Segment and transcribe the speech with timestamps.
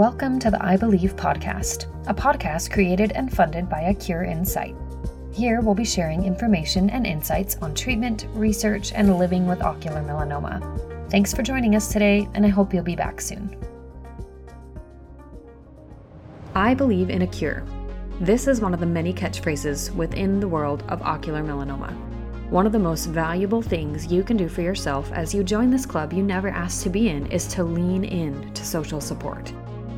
[0.00, 4.46] Welcome to the I Believe podcast, a podcast created and funded by A Cure in
[4.46, 4.74] Sight.
[5.30, 11.10] Here we'll be sharing information and insights on treatment, research, and living with ocular melanoma.
[11.10, 13.54] Thanks for joining us today, and I hope you'll be back soon.
[16.54, 17.62] I believe in a cure.
[18.22, 21.92] This is one of the many catchphrases within the world of ocular melanoma.
[22.48, 25.84] One of the most valuable things you can do for yourself as you join this
[25.84, 29.52] club you never asked to be in is to lean in to social support.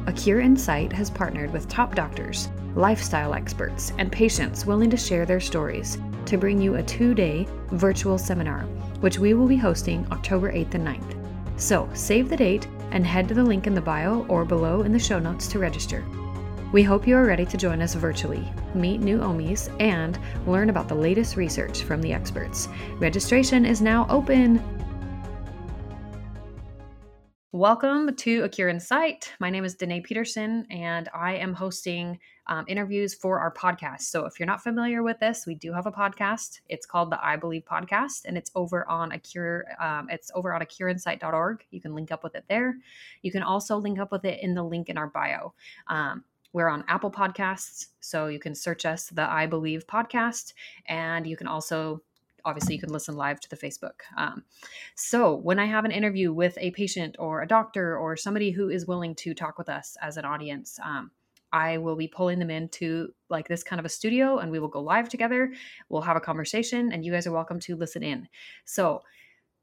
[0.09, 5.25] A Cure in has partnered with top doctors, lifestyle experts, and patients willing to share
[5.25, 8.63] their stories to bring you a two day virtual seminar,
[9.01, 11.61] which we will be hosting October 8th and 9th.
[11.61, 14.93] So save the date and head to the link in the bio or below in
[14.93, 16.05] the show notes to register.
[16.73, 20.89] We hope you are ready to join us virtually, meet new OMIs, and learn about
[20.89, 22.69] the latest research from the experts.
[22.99, 24.61] Registration is now open.
[27.55, 28.81] Welcome to A Cure in
[29.39, 34.05] My name is Danae Peterson, and I am hosting um, interviews for our podcast.
[34.05, 36.63] So, if you're not familiar with this, we do have a podcast.
[36.71, 39.67] It's called the I Believe Podcast, and it's over on a cure.
[39.79, 41.67] Um, it's over on a cureinsight.org.
[41.71, 42.77] You can link up with it there.
[43.21, 45.53] You can also link up with it in the link in our bio.
[45.89, 50.55] Um, we're on Apple Podcasts, so you can search us the I Believe podcast,
[50.87, 52.01] and you can also
[52.45, 54.01] obviously you can listen live to the Facebook.
[54.17, 54.45] Um,
[54.95, 58.69] so when I have an interview with a patient or a doctor or somebody who
[58.69, 61.11] is willing to talk with us as an audience, um,
[61.53, 64.69] I will be pulling them into like this kind of a studio and we will
[64.69, 65.53] go live together.
[65.89, 68.29] We'll have a conversation and you guys are welcome to listen in.
[68.65, 69.03] So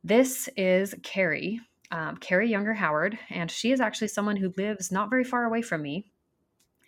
[0.04, 1.60] this is Carrie,
[1.92, 5.62] um, Carrie Younger Howard, and she is actually someone who lives not very far away
[5.62, 6.06] from me.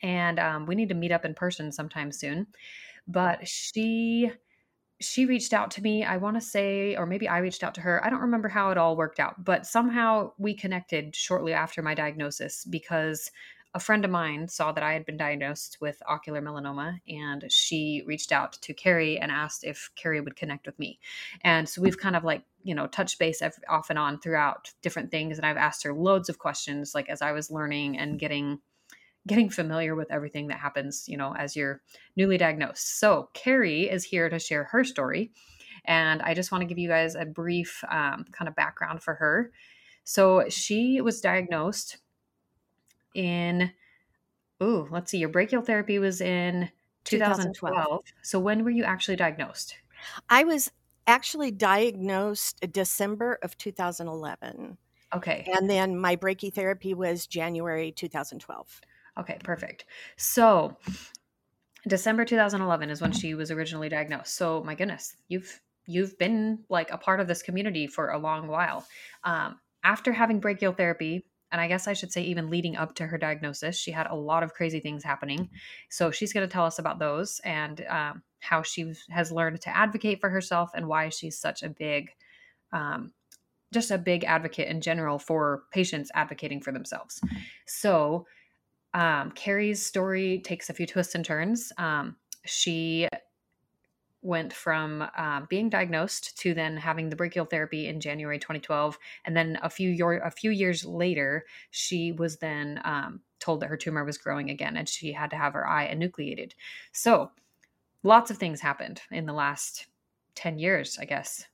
[0.04, 2.48] And um, we need to meet up in person sometime soon.
[3.08, 4.32] But she
[5.02, 7.82] she reached out to me, I want to say, or maybe I reached out to
[7.82, 8.04] her.
[8.06, 11.94] I don't remember how it all worked out, but somehow we connected shortly after my
[11.94, 13.32] diagnosis because
[13.74, 18.04] a friend of mine saw that I had been diagnosed with ocular melanoma and she
[18.06, 21.00] reached out to Carrie and asked if Carrie would connect with me.
[21.42, 25.10] And so we've kind of like, you know, touched base off and on throughout different
[25.10, 25.38] things.
[25.38, 28.60] And I've asked her loads of questions, like as I was learning and getting
[29.28, 31.82] getting familiar with everything that happens, you know, as you're
[32.16, 33.00] newly diagnosed.
[33.00, 35.32] So, Carrie is here to share her story.
[35.86, 39.16] And I just want to give you guys a brief um, kind of background for
[39.16, 39.52] her.
[40.04, 41.98] So, she was diagnosed
[43.14, 43.72] in,
[44.60, 46.70] oh, let's see, your brachytherapy was in
[47.06, 47.54] 2012.
[47.56, 48.04] 2012.
[48.24, 49.76] So, when were you actually diagnosed?
[50.30, 50.72] I was
[51.06, 54.78] actually diagnosed December of 2011.
[55.14, 55.46] Okay.
[55.54, 58.82] And then my brachytherapy was January 2012.
[59.20, 59.86] Okay, perfect.
[60.18, 60.78] So
[61.88, 64.36] December 2011 is when she was originally diagnosed.
[64.36, 68.48] So my goodness, you've you've been like a part of this community for a long
[68.48, 68.86] while.
[69.24, 73.18] Um, after having brachytherapy, and I guess I should say even leading up to her
[73.18, 75.50] diagnosis, she had a lot of crazy things happening.
[75.90, 79.76] So she's going to tell us about those and um, how she has learned to
[79.76, 82.12] advocate for herself and why she's such a big,
[82.72, 83.12] um,
[83.74, 87.20] just a big advocate in general for patients advocating for themselves.
[87.66, 88.28] So
[88.94, 91.72] um, Carrie's story takes a few twists and turns.
[91.78, 92.16] Um,
[92.46, 93.08] she
[94.24, 99.58] went from um, being diagnosed to then having the brachytherapy in January 2012, and then
[99.64, 104.06] a few year, a few years later, she was then um, told that her tumor
[104.06, 106.54] was growing again, and she had to have her eye enucleated.
[106.92, 107.32] So,
[108.04, 109.88] lots of things happened in the last
[110.36, 111.46] 10 years, I guess,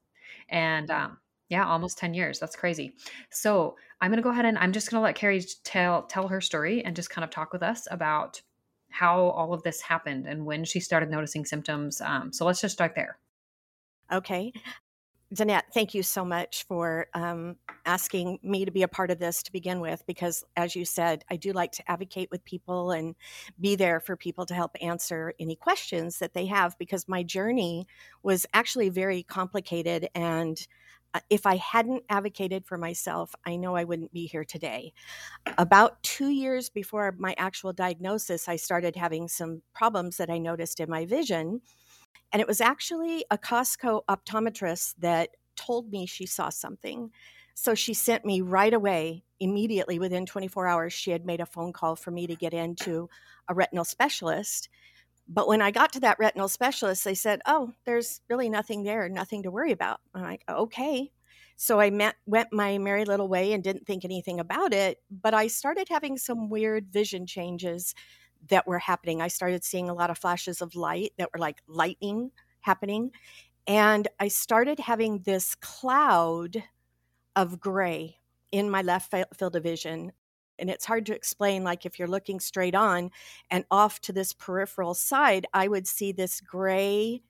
[0.50, 1.18] and um,
[1.50, 2.40] yeah, almost 10 years.
[2.40, 2.94] That's crazy.
[3.30, 6.28] So I'm going to go ahead and I'm just going to let Carrie tell tell
[6.28, 8.42] her story and just kind of talk with us about
[8.90, 12.00] how all of this happened and when she started noticing symptoms.
[12.02, 13.18] Um, so let's just start there.
[14.12, 14.54] Okay.
[15.36, 19.44] Danette, thank you so much for um, asking me to be a part of this
[19.44, 23.14] to begin with, because as you said, I do like to advocate with people and
[23.60, 27.88] be there for people to help answer any questions that they have, because my journey
[28.24, 30.66] was actually very complicated and
[31.30, 34.94] if I hadn't advocated for myself, I know I wouldn't be here today.
[35.58, 40.80] About two years before my actual diagnosis, I started having some problems that I noticed
[40.80, 41.62] in my vision.
[42.32, 47.12] And it was actually a Costco optometrist that told me she saw something.
[47.54, 51.74] So she sent me right away, immediately within 24 hours, she had made a phone
[51.74, 53.10] call for me to get into
[53.48, 54.70] a retinal specialist.
[55.28, 59.10] But when I got to that retinal specialist, they said, "Oh, there's really nothing there,
[59.10, 61.12] nothing to worry about." I'm like, "Okay."
[61.58, 65.00] So I met, went my merry little way and didn't think anything about it.
[65.10, 67.96] But I started having some weird vision changes
[68.50, 69.22] that were happening.
[69.22, 72.32] I started seeing a lot of flashes of light that were like lightning
[72.62, 73.12] happening.
[73.68, 76.64] And I started having this cloud
[77.36, 78.20] of gray
[78.52, 80.12] in my left field of vision
[80.60, 83.10] and it's hard to explain like if you're looking straight on
[83.50, 87.22] and off to this peripheral side i would see this gray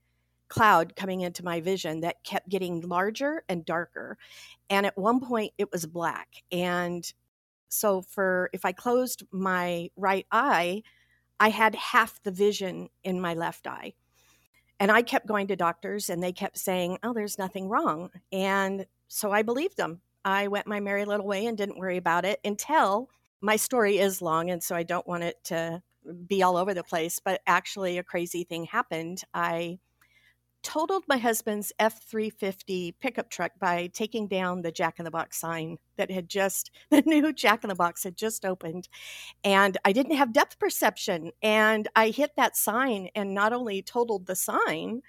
[0.49, 4.17] cloud coming into my vision that kept getting larger and darker
[4.69, 7.13] and at one point it was black and
[7.69, 10.81] so for if i closed my right eye
[11.39, 13.93] i had half the vision in my left eye
[14.79, 18.85] and i kept going to doctors and they kept saying oh there's nothing wrong and
[19.09, 20.01] so i believed them.
[20.27, 23.09] I went my merry little way and didn't worry about it until
[23.41, 25.81] my story is long, and so I don't want it to
[26.27, 29.21] be all over the place, but actually, a crazy thing happened.
[29.33, 29.79] I
[30.63, 35.39] totaled my husband's F 350 pickup truck by taking down the Jack in the Box
[35.39, 38.89] sign that had just, the new Jack in the Box had just opened.
[39.43, 41.31] And I didn't have depth perception.
[41.41, 45.01] And I hit that sign and not only totaled the sign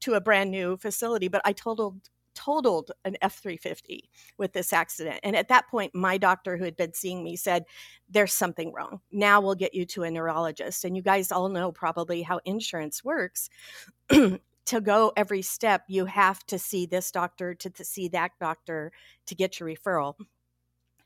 [0.00, 5.18] to a brand new facility, but I totaled totaled an F 350 with this accident.
[5.24, 7.64] And at that point, my doctor who had been seeing me said,
[8.08, 9.00] There's something wrong.
[9.10, 10.84] Now we'll get you to a neurologist.
[10.84, 13.48] And you guys all know probably how insurance works.
[14.10, 18.92] to go every step, you have to see this doctor, to, to see that doctor
[19.26, 20.14] to get your referral.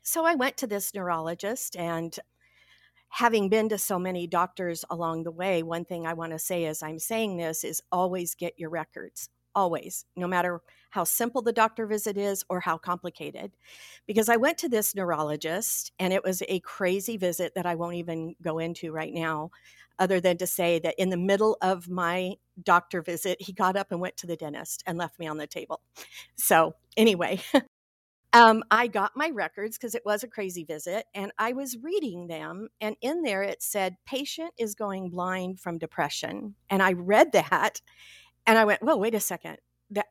[0.01, 2.17] So I went to this neurologist and
[3.09, 6.65] having been to so many doctors along the way, one thing I want to say
[6.65, 10.61] as I'm saying this is always get your records always, no matter
[10.91, 13.51] how simple the doctor visit is or how complicated.
[14.05, 17.95] Because I went to this neurologist and it was a crazy visit that I won't
[17.95, 19.51] even go into right now,
[19.99, 23.91] other than to say that in the middle of my doctor visit, he got up
[23.91, 25.81] and went to the dentist and left me on the table.
[26.35, 27.41] So, anyway.
[28.33, 32.27] Um, I got my records because it was a crazy visit and I was reading
[32.27, 32.69] them.
[32.79, 36.55] And in there it said, patient is going blind from depression.
[36.69, 37.81] And I read that
[38.47, 39.57] and I went, "Well, wait a second.
[39.91, 40.07] That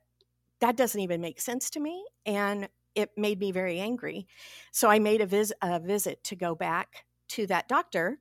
[0.61, 4.27] that doesn't even make sense to me." And it made me very angry.
[4.73, 8.19] So I made a, vis- a visit to go back to that doctor.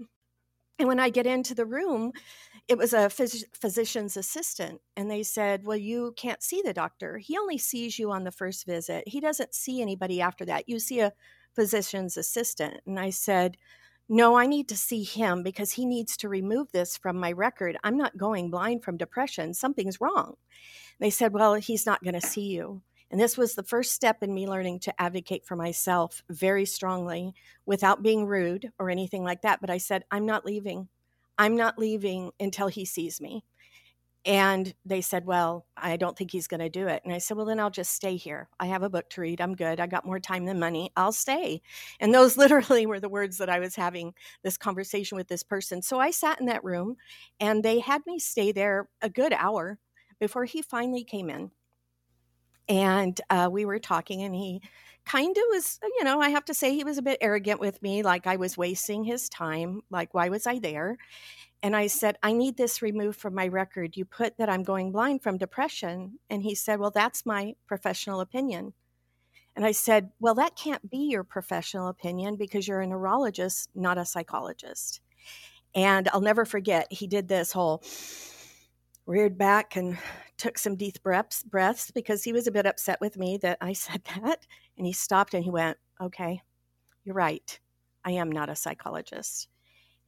[0.78, 2.14] And when I get into the room,
[2.68, 4.82] it was a phys- physician's assistant.
[4.96, 7.18] And they said, Well, you can't see the doctor.
[7.18, 9.08] He only sees you on the first visit.
[9.08, 10.70] He doesn't see anybody after that.
[10.70, 11.14] You see a
[11.56, 12.82] physician's assistant.
[12.86, 13.58] And I said,
[14.10, 17.78] no, I need to see him because he needs to remove this from my record.
[17.84, 19.54] I'm not going blind from depression.
[19.54, 20.36] Something's wrong.
[21.00, 22.82] They said, Well, he's not going to see you.
[23.12, 27.34] And this was the first step in me learning to advocate for myself very strongly
[27.66, 29.62] without being rude or anything like that.
[29.62, 30.90] But I said, I'm not leaving.
[31.38, 33.44] I'm not leaving until he sees me.
[34.26, 37.02] And they said, Well, I don't think he's going to do it.
[37.06, 38.50] And I said, Well, then I'll just stay here.
[38.60, 39.40] I have a book to read.
[39.42, 39.80] I'm good.
[39.80, 40.92] I got more time than money.
[40.98, 41.62] I'll stay.
[42.00, 44.14] And those literally were the words that I was having
[44.44, 45.82] this conversation with this person.
[45.82, 46.98] So I sat in that room
[47.40, 49.80] and they had me stay there a good hour
[50.20, 51.52] before he finally came in.
[52.68, 54.62] And uh, we were talking, and he
[55.10, 57.60] kind of was, uh, you know, I have to say, he was a bit arrogant
[57.60, 59.82] with me, like I was wasting his time.
[59.90, 60.98] Like, why was I there?
[61.64, 63.98] And I said, I need this removed from my record.
[63.98, 66.20] You put that I'm going blind from depression.
[66.30, 68.74] And he said, Well, that's my professional opinion.
[69.56, 73.98] And I said, Well, that can't be your professional opinion because you're a neurologist, not
[73.98, 75.02] a psychologist.
[75.76, 77.84] And I'll never forget, he did this whole
[79.10, 79.98] reared back and
[80.38, 83.74] took some deep breaths, breaths because he was a bit upset with me that I
[83.86, 84.46] said that.
[84.78, 86.42] And he stopped and he went, Okay,
[87.04, 87.60] you're right.
[88.06, 89.50] I am not a psychologist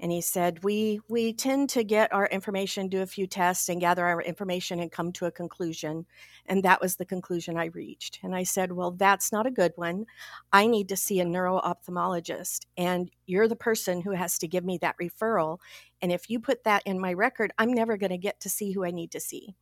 [0.02, 3.80] and he said we we tend to get our information do a few tests and
[3.80, 6.06] gather our information and come to a conclusion.
[6.48, 8.20] And that was the conclusion i reached.
[8.24, 10.06] And i said well that's not a good one.
[10.52, 14.80] I need to see a neuro-ophthalmologist and you're the person who has to give me
[14.80, 15.60] that referral.
[16.02, 18.72] And if you put that in my record i'm never going to get to see
[18.72, 19.56] who i need to see.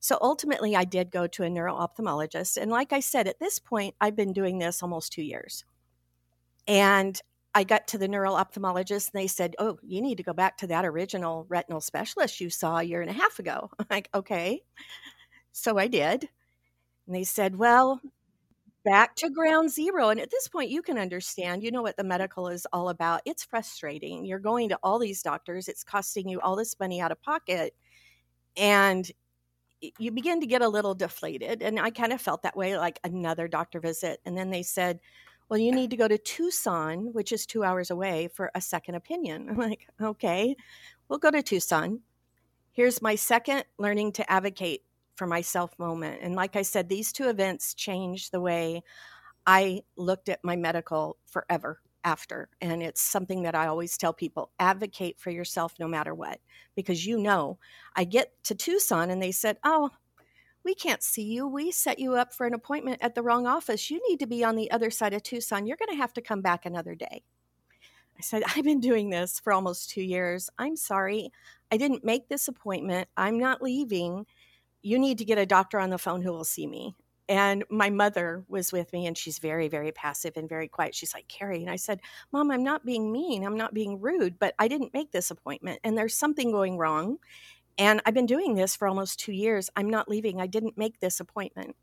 [0.00, 2.58] So ultimately i did go to a neuro-ophthalmologist.
[2.58, 5.64] And like i said at this point i've been doing this almost two years.
[6.68, 7.18] And
[7.56, 10.66] I got to the neuro-ophthalmologist and they said, Oh, you need to go back to
[10.68, 13.70] that original retinal specialist you saw a year and a half ago.
[13.78, 14.62] I'm like, okay.
[15.52, 16.28] So I did.
[17.06, 18.00] And they said, Well,
[18.84, 20.10] back to ground zero.
[20.10, 23.22] And at this point, you can understand, you know what the medical is all about.
[23.26, 24.24] It's frustrating.
[24.26, 27.74] You're going to all these doctors, it's costing you all this money out of pocket.
[28.56, 29.10] And
[29.98, 31.62] you begin to get a little deflated.
[31.62, 34.20] And I kind of felt that way, like another doctor visit.
[34.24, 35.00] And then they said,
[35.48, 38.96] well, you need to go to Tucson, which is two hours away, for a second
[38.96, 39.48] opinion.
[39.50, 40.56] I'm like, okay,
[41.08, 42.00] we'll go to Tucson.
[42.72, 44.82] Here's my second learning to advocate
[45.14, 46.20] for myself moment.
[46.22, 48.82] And like I said, these two events changed the way
[49.46, 52.48] I looked at my medical forever after.
[52.60, 56.40] And it's something that I always tell people advocate for yourself no matter what,
[56.74, 57.58] because you know,
[57.94, 59.90] I get to Tucson and they said, oh,
[60.66, 61.46] we can't see you.
[61.46, 63.88] We set you up for an appointment at the wrong office.
[63.90, 65.64] You need to be on the other side of Tucson.
[65.66, 67.22] You're going to have to come back another day.
[68.18, 70.50] I said, I've been doing this for almost two years.
[70.58, 71.30] I'm sorry.
[71.70, 73.08] I didn't make this appointment.
[73.16, 74.26] I'm not leaving.
[74.82, 76.96] You need to get a doctor on the phone who will see me.
[77.28, 80.94] And my mother was with me, and she's very, very passive and very quiet.
[80.94, 81.60] She's like, Carrie.
[81.60, 82.00] And I said,
[82.32, 83.44] Mom, I'm not being mean.
[83.44, 87.18] I'm not being rude, but I didn't make this appointment, and there's something going wrong.
[87.78, 89.70] And I've been doing this for almost two years.
[89.76, 90.40] I'm not leaving.
[90.40, 91.76] I didn't make this appointment.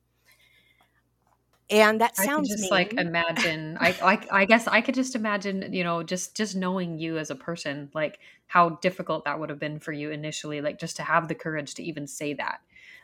[1.69, 2.71] And that sounds just mean.
[2.71, 3.77] like imagine.
[3.81, 5.73] I, I I guess I could just imagine.
[5.73, 9.59] You know, just just knowing you as a person, like how difficult that would have
[9.59, 10.61] been for you initially.
[10.61, 12.59] Like just to have the courage to even say that.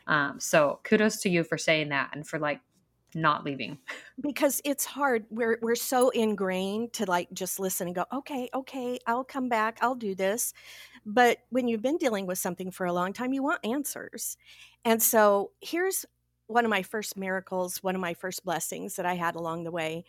[0.06, 2.60] Um, so kudos to you for saying that and for like
[3.14, 3.78] not leaving
[4.20, 8.98] because it's hard we're we're so ingrained to like just listen and go okay okay
[9.06, 10.52] I'll come back I'll do this
[11.04, 14.36] but when you've been dealing with something for a long time you want answers
[14.84, 16.04] and so here's
[16.46, 19.70] one of my first miracles one of my first blessings that I had along the
[19.70, 20.04] way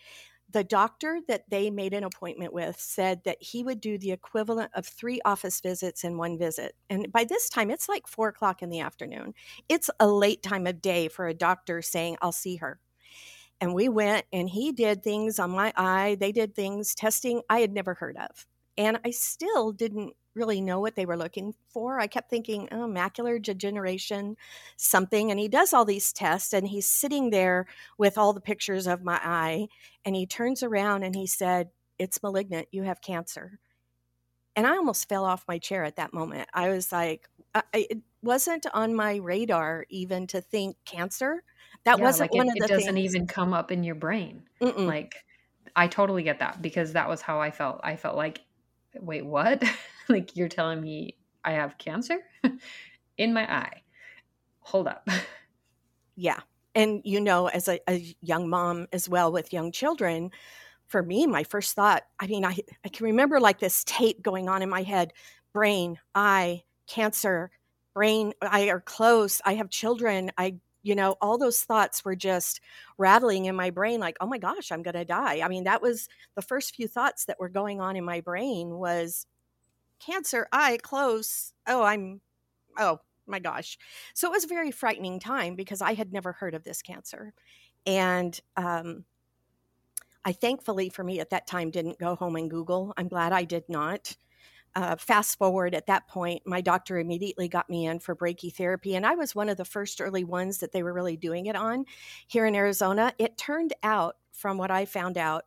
[0.52, 4.72] the doctor that they made an appointment with said that he would do the equivalent
[4.74, 6.76] of three office visits in one visit.
[6.90, 9.34] And by this time, it's like four o'clock in the afternoon.
[9.70, 12.80] It's a late time of day for a doctor saying, I'll see her.
[13.62, 16.18] And we went and he did things on my eye.
[16.20, 18.48] They did things, testing I had never heard of.
[18.76, 22.00] And I still didn't really know what they were looking for.
[22.00, 24.36] I kept thinking, oh, macular degeneration,
[24.78, 25.30] something.
[25.30, 29.04] And he does all these tests and he's sitting there with all the pictures of
[29.04, 29.68] my eye.
[30.06, 32.68] And he turns around and he said, It's malignant.
[32.72, 33.60] You have cancer.
[34.56, 36.50] And I almost fell off my chair at that moment.
[36.54, 37.88] I was like, I,
[38.22, 41.44] wasn't on my radar even to think cancer.
[41.84, 43.16] That yeah, wasn't like one it, of the It doesn't things.
[43.16, 44.44] even come up in your brain.
[44.62, 44.86] Mm-mm.
[44.86, 45.16] Like,
[45.76, 47.82] I totally get that because that was how I felt.
[47.84, 48.42] I felt like,
[49.00, 49.64] wait, what?
[50.10, 52.18] like, you're telling me I have cancer
[53.18, 53.82] in my eye.
[54.62, 55.08] Hold up.
[56.16, 56.40] Yeah.
[56.76, 60.32] And, you know, as a, a young mom as well with young children,
[60.88, 64.50] for me, my first thought, I mean, I, I can remember like this tape going
[64.50, 65.14] on in my head
[65.54, 67.50] brain, eye, cancer,
[67.94, 69.42] brain, eye are close.
[69.46, 70.32] I have children.
[70.38, 72.60] I you know, all those thoughts were just
[72.98, 75.42] rattling in my brain like, oh my gosh, I'm going to die.
[75.42, 78.78] I mean, that was the first few thoughts that were going on in my brain
[78.78, 79.28] was
[80.00, 81.54] cancer, eye close.
[81.68, 82.22] Oh, I'm,
[82.78, 83.78] oh my gosh.
[84.14, 87.34] So it was a very frightening time because I had never heard of this cancer.
[87.86, 89.06] And, um,
[90.24, 92.94] I thankfully for me at that time didn't go home and Google.
[92.96, 94.16] I'm glad I did not
[94.76, 99.06] uh, fast forward at that point, my doctor immediately got me in for brachytherapy, and
[99.06, 101.86] I was one of the first early ones that they were really doing it on
[102.28, 103.14] here in Arizona.
[103.18, 105.44] It turned out, from what I found out,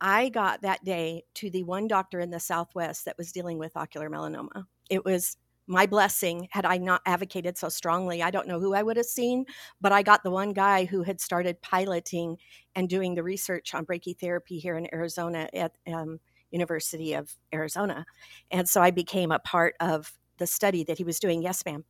[0.00, 3.76] I got that day to the one doctor in the Southwest that was dealing with
[3.76, 4.64] ocular melanoma.
[4.88, 5.36] It was
[5.66, 8.22] my blessing had I not advocated so strongly.
[8.22, 9.44] I don't know who I would have seen,
[9.80, 12.38] but I got the one guy who had started piloting
[12.74, 16.18] and doing the research on brachytherapy here in Arizona at um,
[16.50, 18.04] University of Arizona.
[18.50, 21.42] And so I became a part of the study that he was doing.
[21.42, 21.84] Yes, ma'am.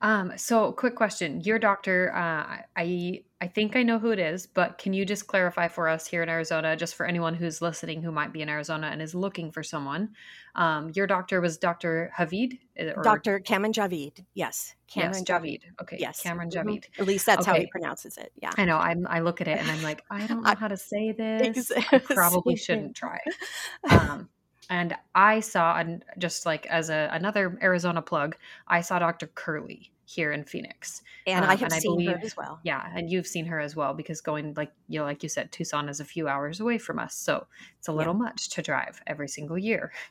[0.00, 1.40] Um, so quick question.
[1.40, 5.26] Your doctor, uh, I I think I know who it is, but can you just
[5.26, 8.48] clarify for us here in Arizona, just for anyone who's listening who might be in
[8.48, 10.10] Arizona and is looking for someone?
[10.54, 12.10] Um, your doctor was Dr.
[12.16, 12.58] Havid?
[12.76, 13.40] Eh, or, Dr.
[13.40, 14.24] Cameron Javid.
[14.32, 14.74] Yes.
[14.88, 15.60] Cameron yes, Javid.
[15.82, 15.98] Okay.
[16.00, 16.22] Yes.
[16.22, 16.66] Cameron mm-hmm.
[16.66, 16.84] Javid.
[16.98, 17.50] At least that's okay.
[17.50, 18.32] how he pronounces it.
[18.40, 18.52] Yeah.
[18.56, 18.78] I know.
[18.78, 21.70] I'm, I look at it and I'm like, I don't know how to say this.
[21.92, 23.18] I probably shouldn't try.
[23.90, 24.30] Um,
[24.68, 25.82] and I saw,
[26.18, 29.28] just like as a another Arizona plug, I saw Dr.
[29.28, 32.60] Curley here in Phoenix, and um, I have and seen I believe, her as well.
[32.62, 35.52] Yeah, and you've seen her as well because going like you know, like you said,
[35.52, 37.46] Tucson is a few hours away from us, so
[37.78, 38.20] it's a little yeah.
[38.20, 39.92] much to drive every single year.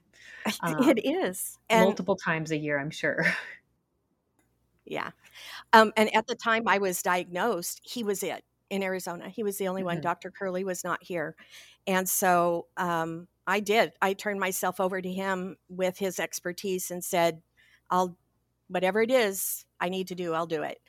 [0.62, 3.26] Um, it is and multiple times a year, I'm sure.
[4.86, 5.10] Yeah,
[5.74, 9.30] um, and at the time I was diagnosed, he was it in Arizona.
[9.30, 9.88] He was the only mm-hmm.
[9.88, 10.02] one.
[10.02, 10.30] Dr.
[10.30, 11.36] Curley was not here,
[11.88, 13.94] and so um, I did.
[14.02, 17.42] I turned myself over to him with his expertise and said,
[17.90, 18.18] I'll,
[18.68, 20.80] whatever it is I need to do, I'll do it.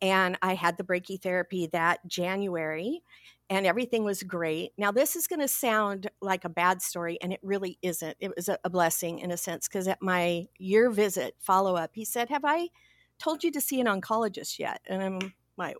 [0.00, 3.02] And I had the brachytherapy that January,
[3.48, 4.72] and everything was great.
[4.76, 8.16] Now, this is going to sound like a bad story, and it really isn't.
[8.18, 12.04] It was a, blessing in a sense, because at my year visit follow up, he
[12.04, 12.68] said, Have I
[13.20, 14.80] told you to see an oncologist yet?
[14.86, 15.76] And I'm like,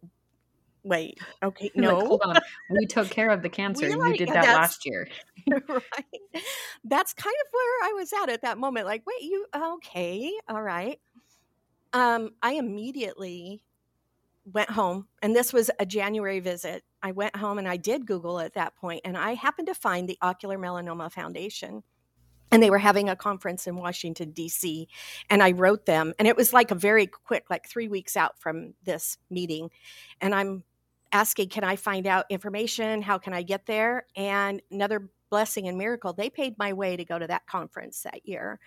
[0.84, 1.96] wait, okay, no.
[1.96, 2.38] like, hold on.
[2.70, 3.96] We took care of the cancer.
[3.96, 5.08] Like, you did that last year.
[5.50, 6.42] right.
[6.84, 8.86] That's kind of where I was at at that moment.
[8.86, 11.00] Like, wait, you, okay, all right.
[11.92, 13.62] Um, I immediately
[14.44, 16.82] went home, and this was a January visit.
[17.02, 20.08] I went home and I did Google at that point, and I happened to find
[20.08, 21.82] the Ocular Melanoma Foundation
[22.52, 24.86] and they were having a conference in Washington D.C.
[25.30, 28.38] and I wrote them and it was like a very quick like 3 weeks out
[28.38, 29.70] from this meeting
[30.20, 30.62] and I'm
[31.12, 33.02] asking, Can I find out information?
[33.02, 34.06] How can I get there?
[34.16, 38.26] And another blessing and miracle, they paid my way to go to that conference that
[38.28, 38.60] year.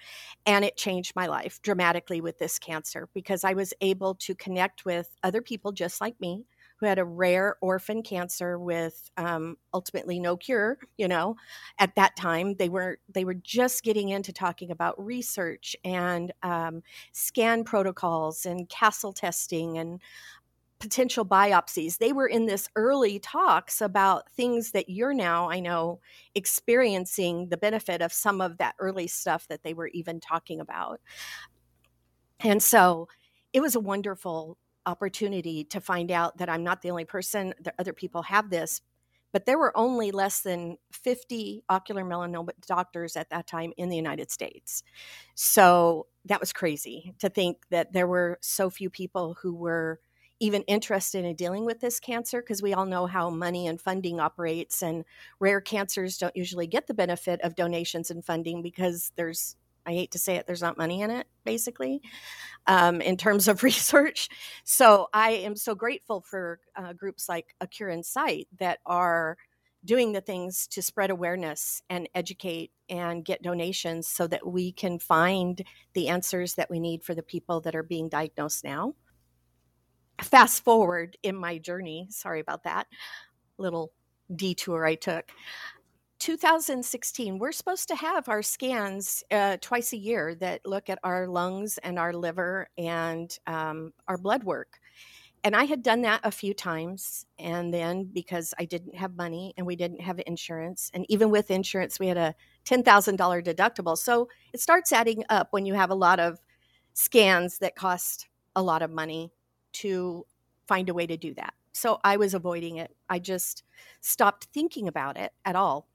[0.47, 4.83] And it changed my life dramatically with this cancer because I was able to connect
[4.83, 6.45] with other people just like me
[6.77, 11.35] who had a rare orphan cancer with um, ultimately no cure you know
[11.79, 16.81] at that time they were they were just getting into talking about research and um,
[17.13, 20.01] scan protocols and castle testing and
[20.79, 21.97] potential biopsies.
[21.97, 25.99] They were in this early talks about things that you're now, I know,
[26.35, 30.99] experiencing the benefit of some of that early stuff that they were even talking about.
[32.41, 33.07] And so
[33.53, 37.75] it was a wonderful opportunity to find out that I'm not the only person, that
[37.79, 38.81] other people have this.
[39.31, 43.95] But there were only less than 50 ocular melanoma doctors at that time in the
[43.97, 44.83] United States.
[45.33, 49.99] So that was crazy to think that there were so few people who were
[50.39, 54.19] even interested in dealing with this cancer because we all know how money and funding
[54.19, 55.05] operates and
[55.39, 60.11] rare cancers don't usually get the benefit of donations and funding because there's i hate
[60.11, 62.01] to say it there's not money in it basically
[62.67, 64.29] um, in terms of research.
[64.63, 69.37] So i am so grateful for uh, groups like a cure in sight that are
[69.85, 74.97] doing the things to spread awareness and educate and get donations so that we can
[74.97, 75.63] find
[75.93, 78.95] the answers that we need for the people that are being diagnosed now
[80.21, 82.87] fast forward in my journey, sorry about that
[83.57, 83.91] little
[84.35, 85.31] detour I took.
[86.19, 91.27] 2016, we're supposed to have our scans uh, twice a year that look at our
[91.27, 94.79] lungs and our liver and um, our blood work.
[95.43, 97.27] And I had done that a few times.
[97.37, 101.51] And then because I didn't have money and we didn't have insurance, and even with
[101.51, 102.33] insurance, we had a
[102.65, 102.83] $10,000
[103.45, 103.95] deductible.
[103.95, 106.39] So it starts adding up when you have a lot of
[106.93, 109.31] scans that cost a lot of money
[109.75, 110.25] to
[110.67, 111.53] find a way to do that.
[111.73, 112.95] So I was avoiding it.
[113.09, 113.63] I just
[114.01, 115.87] stopped thinking about it at all.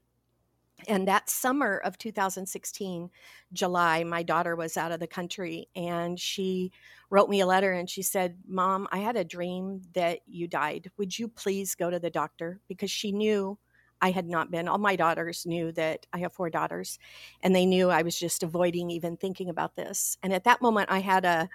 [0.87, 3.09] And that summer of 2016,
[3.53, 6.71] July, my daughter was out of the country and she
[7.09, 10.89] wrote me a letter and she said, Mom, I had a dream that you died.
[10.97, 12.59] Would you please go to the doctor?
[12.67, 13.57] Because she knew
[14.01, 14.67] I had not been.
[14.67, 16.97] All my daughters knew that I have four daughters
[17.43, 20.17] and they knew I was just avoiding even thinking about this.
[20.23, 21.49] And at that moment, I had a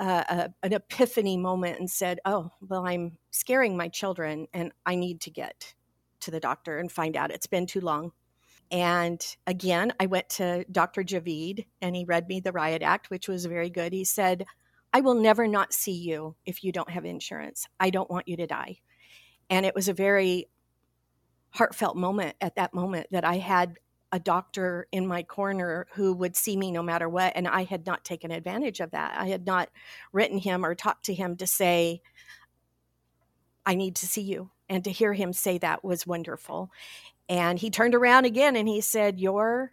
[0.00, 5.20] a, an epiphany moment and said, Oh, well, I'm scaring my children and I need
[5.22, 5.74] to get
[6.20, 7.30] to the doctor and find out.
[7.30, 8.12] It's been too long.
[8.70, 11.02] And again, I went to Dr.
[11.02, 13.92] Javid and he read me the Riot Act, which was very good.
[13.92, 14.46] He said,
[14.92, 17.66] I will never not see you if you don't have insurance.
[17.78, 18.78] I don't want you to die.
[19.48, 20.48] And it was a very
[21.50, 23.74] heartfelt moment at that moment that I had
[24.12, 27.32] a doctor in my corner who would see me no matter what.
[27.36, 29.16] And I had not taken advantage of that.
[29.18, 29.70] I had not
[30.12, 32.02] written him or talked to him to say,
[33.64, 34.50] I need to see you.
[34.68, 36.70] And to hear him say that was wonderful.
[37.28, 39.72] And he turned around again and he said, Your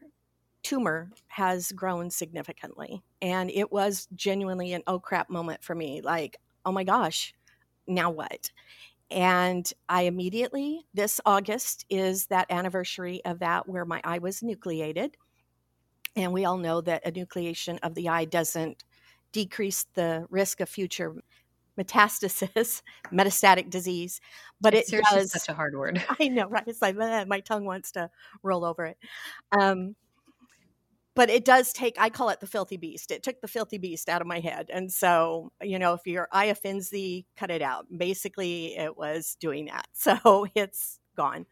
[0.63, 3.03] tumor has grown significantly.
[3.21, 6.01] And it was genuinely an oh crap moment for me.
[6.01, 7.33] Like, oh my gosh,
[7.87, 8.51] now what?
[9.09, 15.15] And I immediately, this August is that anniversary of that where my eye was enucleated.
[16.15, 18.83] And we all know that an enucleation of the eye doesn't
[19.31, 21.15] decrease the risk of future
[21.79, 22.81] metastasis,
[23.13, 24.19] metastatic disease,
[24.59, 25.31] but it Seriously, does.
[25.31, 26.03] Such a hard word.
[26.19, 26.63] I know, right?
[26.67, 28.09] It's like my tongue wants to
[28.43, 28.97] roll over it.
[29.57, 29.95] Um,
[31.17, 33.09] but it does take i call it the filthy beast.
[33.09, 34.69] It took the filthy beast out of my head.
[34.71, 37.87] And so you know if your eye offends thee cut it out.
[37.97, 39.87] Basically it was doing that.
[39.93, 41.47] So it's gone.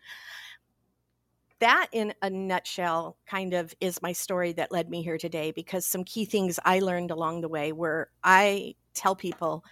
[1.60, 5.86] That in a nutshell kind of is my story that led me here today because
[5.86, 9.66] some key things i learned along the way were i tell people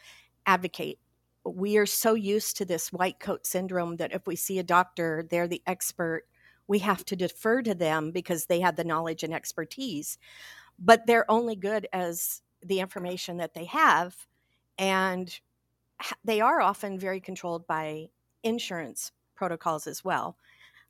[0.48, 0.98] advocate.
[1.46, 5.28] We are so used to this white coat syndrome that if we see a doctor
[5.30, 6.24] they're the expert
[6.68, 10.18] we have to defer to them because they have the knowledge and expertise
[10.80, 14.28] but they're only good as the information that they have
[14.78, 15.40] and
[16.24, 18.08] they are often very controlled by
[18.44, 20.38] insurance protocols as well.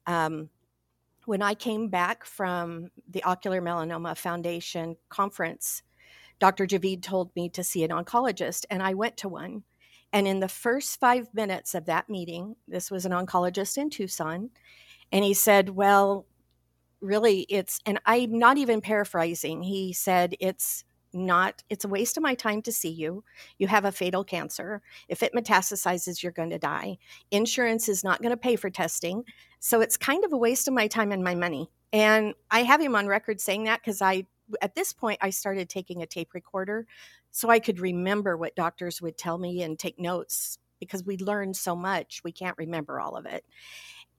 [0.05, 0.49] Um,
[1.25, 5.81] when i came back from the ocular melanoma foundation conference
[6.39, 9.63] dr javid told me to see an oncologist and i went to one.
[10.11, 14.49] And in the first five minutes of that meeting this was an oncologist in tucson
[15.11, 16.25] and he said, Well,
[17.01, 19.63] really, it's, and I'm not even paraphrasing.
[19.63, 23.23] He said, It's not, it's a waste of my time to see you.
[23.59, 24.81] You have a fatal cancer.
[25.07, 26.97] If it metastasizes, you're going to die.
[27.29, 29.23] Insurance is not going to pay for testing.
[29.59, 31.69] So it's kind of a waste of my time and my money.
[31.91, 34.25] And I have him on record saying that because I,
[34.61, 36.87] at this point, I started taking a tape recorder
[37.29, 41.53] so I could remember what doctors would tell me and take notes because we learn
[41.53, 43.45] so much, we can't remember all of it.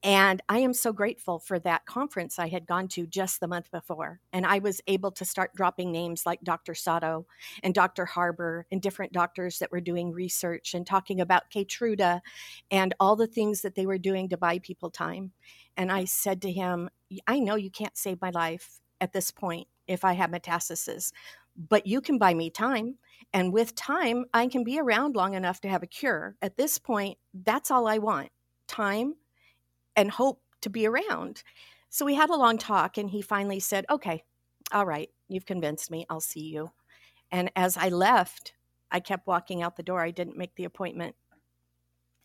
[0.04, 3.70] And I am so grateful for that conference I had gone to just the month
[3.70, 4.20] before.
[4.34, 6.74] And I was able to start dropping names like Dr.
[6.74, 7.26] Sato
[7.62, 8.04] and Dr.
[8.04, 12.20] Harbour and different doctors that were doing research and talking about Keytruda
[12.70, 15.32] and all the things that they were doing to buy people time.
[15.74, 16.90] And I said to him,
[17.26, 21.12] I know you can't save my life at this point if I have metastasis,
[21.56, 22.98] but you can buy me time.
[23.32, 26.36] And with time, I can be around long enough to have a cure.
[26.42, 28.28] At this point, that's all I want
[28.68, 29.14] time
[29.96, 31.42] and hope to be around.
[31.90, 34.24] So we had a long talk, and he finally said, Okay,
[34.72, 36.06] all right, you've convinced me.
[36.08, 36.70] I'll see you.
[37.30, 38.54] And as I left,
[38.90, 40.00] I kept walking out the door.
[40.00, 41.16] I didn't make the appointment.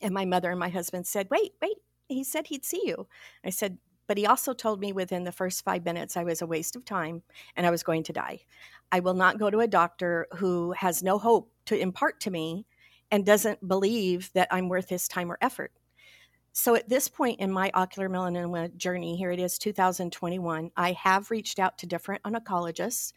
[0.02, 1.78] And my mother and my husband said, Wait, wait.
[2.08, 3.08] He said he'd see you.
[3.44, 3.78] I said,
[4.08, 6.86] But he also told me within the first five minutes I was a waste of
[6.86, 7.22] time
[7.56, 8.42] and I was going to die.
[8.92, 12.66] I will not go to a doctor who has no hope to impart to me
[13.12, 15.72] and doesn't believe that I'm worth his time or effort.
[16.60, 21.32] So at this point in my ocular melanoma journey, here it is 2021, I have
[21.32, 23.14] reached out to different oncologists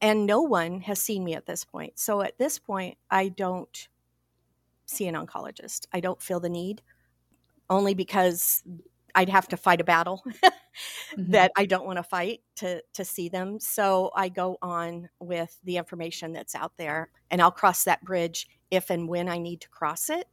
[0.00, 1.98] and no one has seen me at this point.
[1.98, 3.88] So at this point, I don't
[4.86, 5.88] see an oncologist.
[5.92, 6.82] I don't feel the need
[7.68, 8.62] only because
[9.12, 11.32] I'd have to fight a battle mm-hmm.
[11.32, 13.58] that I don't want to fight to to see them.
[13.58, 18.46] So I go on with the information that's out there and I'll cross that bridge
[18.70, 20.28] if and when I need to cross it.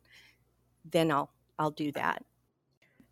[0.87, 2.23] Then I'll I'll do that.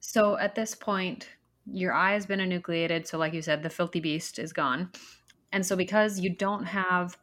[0.05, 1.29] So at this point,
[1.65, 3.07] your eye has been enucleated.
[3.07, 4.91] So, like you said, the filthy beast is gone.
[5.53, 7.17] And so, because you don't have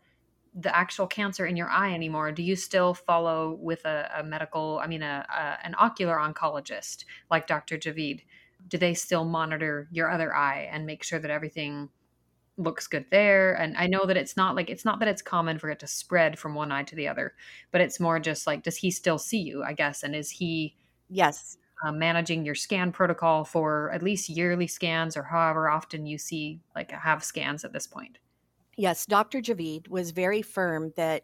[0.55, 4.81] the actual cancer in your eye anymore, do you still follow with a, a medical,
[4.83, 7.77] I mean, a, a, an ocular oncologist like Dr.
[7.77, 8.23] Javid?
[8.67, 11.91] Do they still monitor your other eye and make sure that everything
[12.57, 13.53] looks good there?
[13.53, 15.87] And I know that it's not like, it's not that it's common for it to
[15.87, 17.35] spread from one eye to the other,
[17.73, 20.03] but it's more just like, does he still see you, I guess?
[20.03, 20.77] And is he
[21.11, 21.59] Yes.
[21.83, 26.61] Um, managing your scan protocol for at least yearly scans or however often you see
[26.77, 28.19] like have scans at this point.
[28.77, 29.41] Yes, Dr.
[29.41, 31.23] Javid was very firm that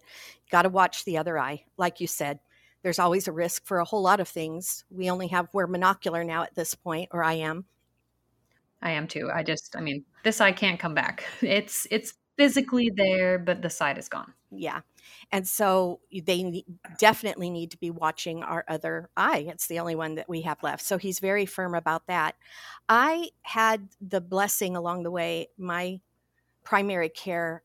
[0.51, 1.65] got to watch the other eye.
[1.77, 2.39] Like you said,
[2.83, 4.85] there's always a risk for a whole lot of things.
[4.91, 7.65] We only have we're monocular now at this point, or I am.
[8.83, 9.31] I am too.
[9.35, 11.25] I just, I mean, this eye can't come back.
[11.43, 14.33] It's it's physically there, but the side is gone.
[14.51, 14.81] Yeah.
[15.33, 16.65] And so they
[16.99, 19.47] definitely need to be watching our other eye.
[19.49, 20.85] It's the only one that we have left.
[20.85, 22.37] So he's very firm about that.
[22.89, 25.49] I had the blessing along the way.
[25.59, 26.01] My
[26.65, 27.63] primary care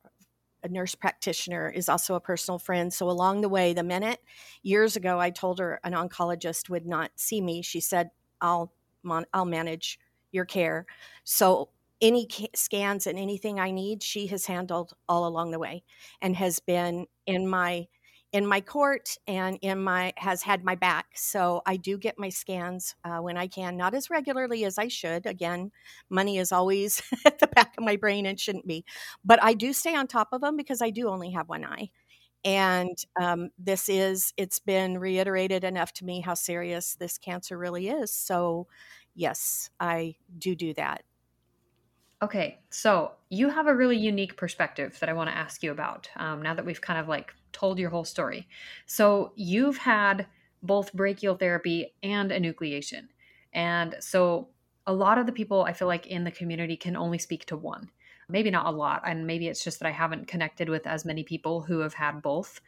[0.64, 2.94] a nurse practitioner is also a personal friend.
[2.94, 4.20] So along the way, the minute
[4.64, 8.72] years ago I told her an oncologist would not see me, she said, "I'll
[9.34, 10.00] I'll manage
[10.32, 10.86] your care."
[11.24, 11.70] So
[12.02, 15.84] any scans and anything I need, she has handled all along the way
[16.22, 17.88] and has been in my
[18.34, 21.06] in my court and in my has had my back.
[21.16, 24.88] So I do get my scans uh, when I can, not as regularly as I
[24.88, 25.26] should.
[25.26, 25.72] Again,
[26.10, 28.86] money is always at the back of my brain and shouldn't be,
[29.26, 31.90] but I do stay on top of them because I do only have one eye.
[32.44, 37.90] And um, this is it's been reiterated enough to me how serious this cancer really
[37.90, 38.14] is.
[38.14, 38.68] So
[39.16, 41.04] yes, I do do that.
[42.24, 46.08] Okay, so you have a really unique perspective that I want to ask you about
[46.18, 48.48] um, now that we've kind of like told your whole story.
[48.86, 50.28] So you've had
[50.62, 53.08] both brachytherapy and enucleation.
[53.54, 54.50] And so
[54.86, 57.58] a lot of the people I feel like in the community can only speak to
[57.58, 57.90] one.
[58.30, 61.24] Maybe not a lot, and maybe it's just that I haven't connected with as many
[61.24, 62.62] people who have had both.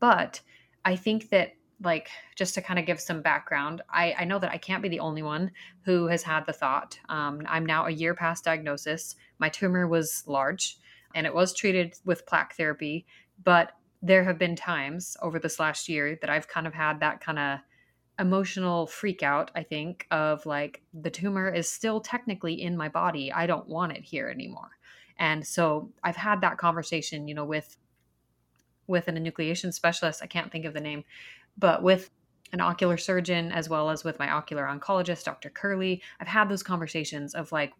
[0.00, 0.40] But
[0.84, 4.50] I think that like just to kind of give some background I, I know that
[4.50, 5.50] i can't be the only one
[5.84, 6.98] who has had the thought.
[7.08, 9.16] Um, i'm now a year past diagnosis.
[9.38, 10.78] My tumor was large
[11.14, 13.06] and it was treated with plaque therapy
[13.42, 17.20] but there have been times over this last year that i've kind of had that
[17.20, 17.58] kind of
[18.18, 23.30] emotional freak out i think of like the tumor is still technically in my body.
[23.30, 24.70] I don't want it here anymore.
[25.18, 27.76] And so i've had that conversation you know with
[28.86, 30.22] with an enucleation specialist.
[30.22, 31.04] I can't think of the name
[31.58, 32.10] but with
[32.52, 35.50] an ocular surgeon as well as with my ocular oncologist, Dr.
[35.50, 37.72] Curley, I've had those conversations of like,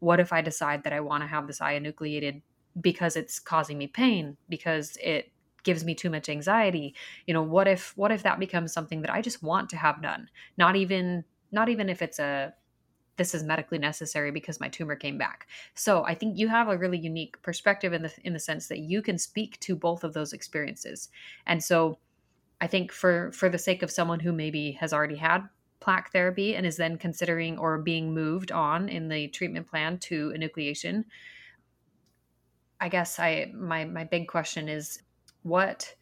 [0.00, 2.42] what if I decide that I want to have this eye enucleated
[2.80, 5.30] because it's causing me pain, because it
[5.62, 6.94] gives me too much anxiety?
[7.26, 10.02] You know what if what if that becomes something that i just want to have
[10.02, 10.28] done?
[10.56, 12.54] Not even not even if it's a
[13.16, 15.46] this is medically necessary because my tumor came back.
[15.74, 18.80] So i think you have a really unique perspective in the in the sense that
[18.80, 21.08] you can speak to both of those experiences.
[21.46, 21.98] And so
[22.64, 25.46] I think for for the sake of someone who maybe has already had
[25.80, 30.32] plaque therapy and is then considering or being moved on in the treatment plan to
[30.34, 31.04] enucleation,
[32.80, 35.02] I guess I my my big question is
[35.42, 35.94] what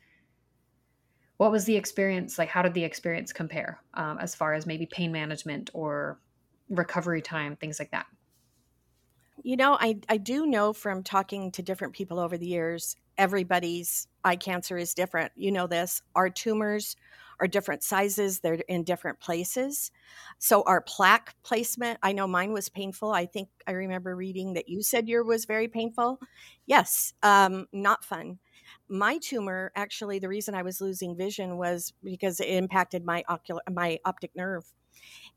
[1.39, 2.49] what was the experience like?
[2.49, 6.21] How did the experience compare um, as far as maybe pain management or
[6.69, 8.07] recovery time, things like that?
[9.43, 14.09] You know, I, I do know from talking to different people over the years, everybody's
[14.25, 15.33] eye cancer is different.
[15.37, 16.03] You know this.
[16.15, 16.97] Our tumors
[17.41, 19.91] are different sizes, they're in different places.
[20.39, 23.11] So, our plaque placement, I know mine was painful.
[23.13, 26.21] I think I remember reading that you said yours was very painful.
[26.67, 28.39] Yes, um, not fun.
[28.89, 33.63] My tumor, actually, the reason I was losing vision was because it impacted my ocular,
[33.71, 34.65] my optic nerve.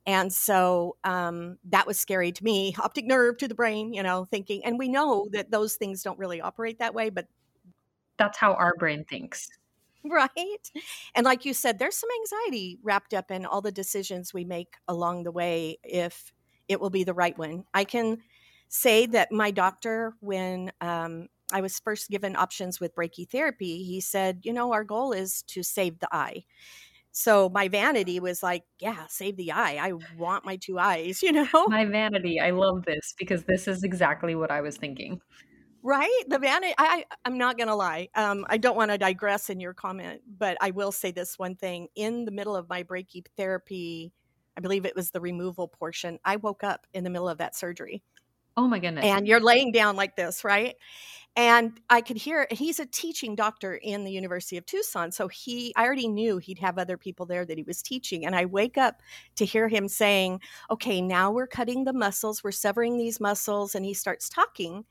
[0.06, 2.76] And so um, that was scary to me.
[2.80, 6.20] Optic nerve to the brain, you know, thinking, and we know that those things don't
[6.20, 7.28] really operate that way, but
[8.18, 9.50] that's how our brain thinks.
[10.04, 10.72] Right.
[11.16, 14.76] And like you said, there's some anxiety wrapped up in all the decisions we make
[14.88, 16.32] along the way if
[16.68, 17.64] it will be the right one.
[17.74, 18.20] I can
[18.68, 24.42] say that my doctor, when um, I was first given options with brachytherapy, he said,
[24.44, 26.46] you know, our goal is to save the eye.
[27.12, 29.80] So my vanity was like, yeah, save the eye.
[29.82, 31.68] I want my two eyes, you know?
[31.68, 32.40] My vanity.
[32.40, 35.22] I love this because this is exactly what I was thinking.
[35.88, 36.24] Right?
[36.28, 36.74] The vanity.
[36.80, 38.10] I, I'm not going to lie.
[38.16, 41.56] Um, I don't want to digress in your comment, but I will say this one
[41.56, 41.90] thing.
[41.96, 44.12] In the middle of my brachytherapy,
[44.58, 47.56] I believe it was the removal portion, I woke up in the middle of that
[47.56, 48.02] surgery.
[48.58, 49.04] Oh my goodness.
[49.04, 50.76] And you're laying down like this, right?
[51.36, 55.12] And I could hear he's a teaching doctor in the University of Tucson.
[55.12, 58.26] So he, I already knew he'd have other people there that he was teaching.
[58.26, 59.02] And I wake up
[59.36, 60.40] to hear him saying,
[60.72, 63.76] okay, now we're cutting the muscles, we're severing these muscles.
[63.76, 64.86] And he starts talking.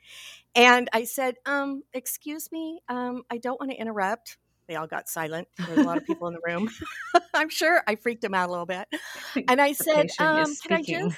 [0.55, 4.39] And I said, um, excuse me, um, I don't want to interrupt.
[4.69, 5.49] They all got silent.
[5.59, 6.71] There was a lot of people in the room.
[7.35, 8.89] I'm sure I freaked them out a little bit.
[9.49, 11.17] And I said, um, can I just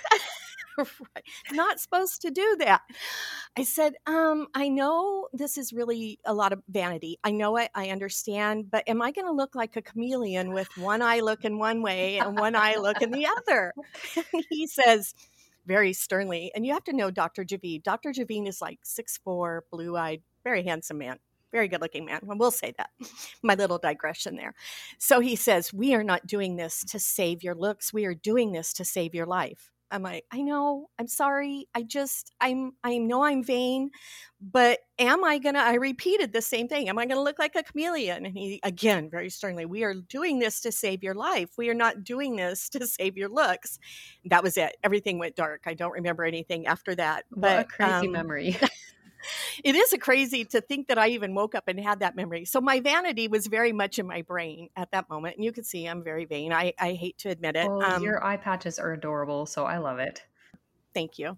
[0.78, 1.24] right.
[1.52, 2.82] Not supposed to do that.
[3.56, 7.18] I said, um, I know this is really a lot of vanity.
[7.24, 10.68] I know it, I understand, but am I going to look like a chameleon with
[10.76, 13.72] one eye looking one way and one eye looking the other?
[14.50, 15.14] He says,
[15.66, 17.44] very sternly, and you have to know Dr.
[17.44, 17.82] Javid.
[17.82, 18.12] Dr.
[18.12, 21.18] Javid is like six four, blue eyed, very handsome man
[21.52, 22.20] very good looking man.
[22.22, 22.90] We'll say that.
[23.42, 24.54] My little digression there.
[24.98, 27.94] So he says, We are not doing this to save your looks.
[27.94, 29.70] We are doing this to save your life.
[29.90, 31.68] I'm like, I know, I'm sorry.
[31.74, 33.90] I just, I'm, I know I'm vain,
[34.40, 36.88] but am I gonna, I repeated the same thing.
[36.88, 38.26] Am I gonna look like a chameleon?
[38.26, 41.50] And he, again, very sternly, we are doing this to save your life.
[41.56, 43.78] We are not doing this to save your looks.
[44.24, 44.76] That was it.
[44.82, 45.62] Everything went dark.
[45.66, 47.24] I don't remember anything after that.
[47.30, 48.56] What but, a crazy um, memory.
[49.64, 52.44] it is a crazy to think that I even woke up and had that memory.
[52.44, 55.36] So my vanity was very much in my brain at that moment.
[55.36, 56.52] And you can see I'm very vain.
[56.52, 57.68] I, I hate to admit it.
[57.68, 59.46] Well, um, your eye patches are adorable.
[59.46, 60.22] So I love it.
[60.94, 61.36] Thank you.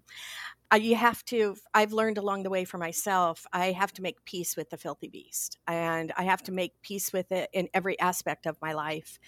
[0.71, 4.23] Uh, you have to, I've learned along the way for myself, I have to make
[4.23, 7.99] peace with the filthy beast and I have to make peace with it in every
[7.99, 9.19] aspect of my life.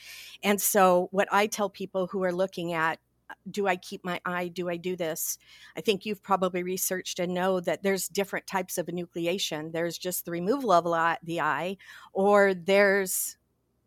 [0.44, 3.00] And so, what I tell people who are looking at
[3.50, 4.50] do I keep my eye?
[4.50, 5.38] Do I do this?
[5.76, 9.72] I think you've probably researched and know that there's different types of enucleation.
[9.72, 10.84] There's just the removal of
[11.24, 11.78] the eye,
[12.14, 13.38] or there's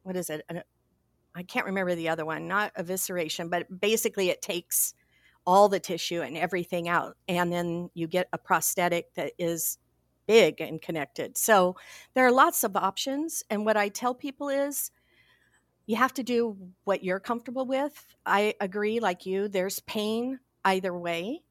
[0.02, 0.44] what is it?
[1.34, 4.94] I can't remember the other one, not evisceration, but basically it takes
[5.46, 7.16] all the tissue and everything out.
[7.26, 9.78] And then you get a prosthetic that is
[10.26, 11.36] big and connected.
[11.36, 11.76] So
[12.14, 13.42] there are lots of options.
[13.50, 14.90] And what I tell people is,
[15.86, 18.06] you have to do what you're comfortable with.
[18.24, 21.42] I agree, like you, there's pain either way.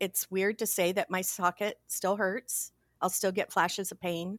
[0.00, 2.72] It's weird to say that my socket still hurts.
[3.00, 4.38] I'll still get flashes of pain.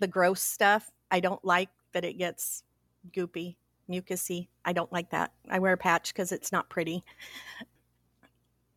[0.00, 2.64] The gross stuff, I don't like that it gets
[3.12, 3.56] goopy,
[3.88, 4.48] mucusy.
[4.64, 5.32] I don't like that.
[5.48, 7.04] I wear a patch because it's not pretty.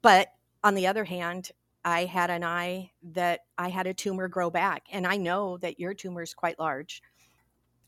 [0.01, 0.33] But
[0.63, 1.51] on the other hand,
[1.83, 5.79] I had an eye that I had a tumor grow back, and I know that
[5.79, 7.01] your tumor is quite large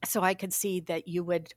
[0.06, 1.54] so I could see that you would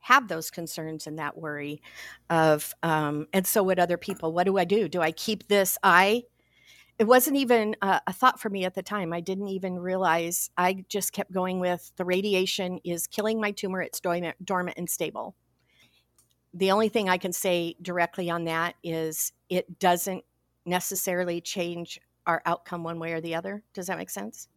[0.00, 1.82] have those concerns and that worry
[2.30, 4.88] of um, and so would other people what do i do?
[4.88, 5.76] Do i keep this?
[5.82, 6.22] Eye
[6.98, 9.12] it wasn't even a, a, thought for me at the time.
[9.12, 13.82] I didn't even realize i just kept going with the radiation is killing my tumor
[13.82, 15.34] it's dormant, dormant and stable.
[16.54, 20.24] The only thing i can say directly on that is it doesn't
[20.64, 23.62] necessarily change our outcome one way or the other.
[23.72, 24.48] Does that make sense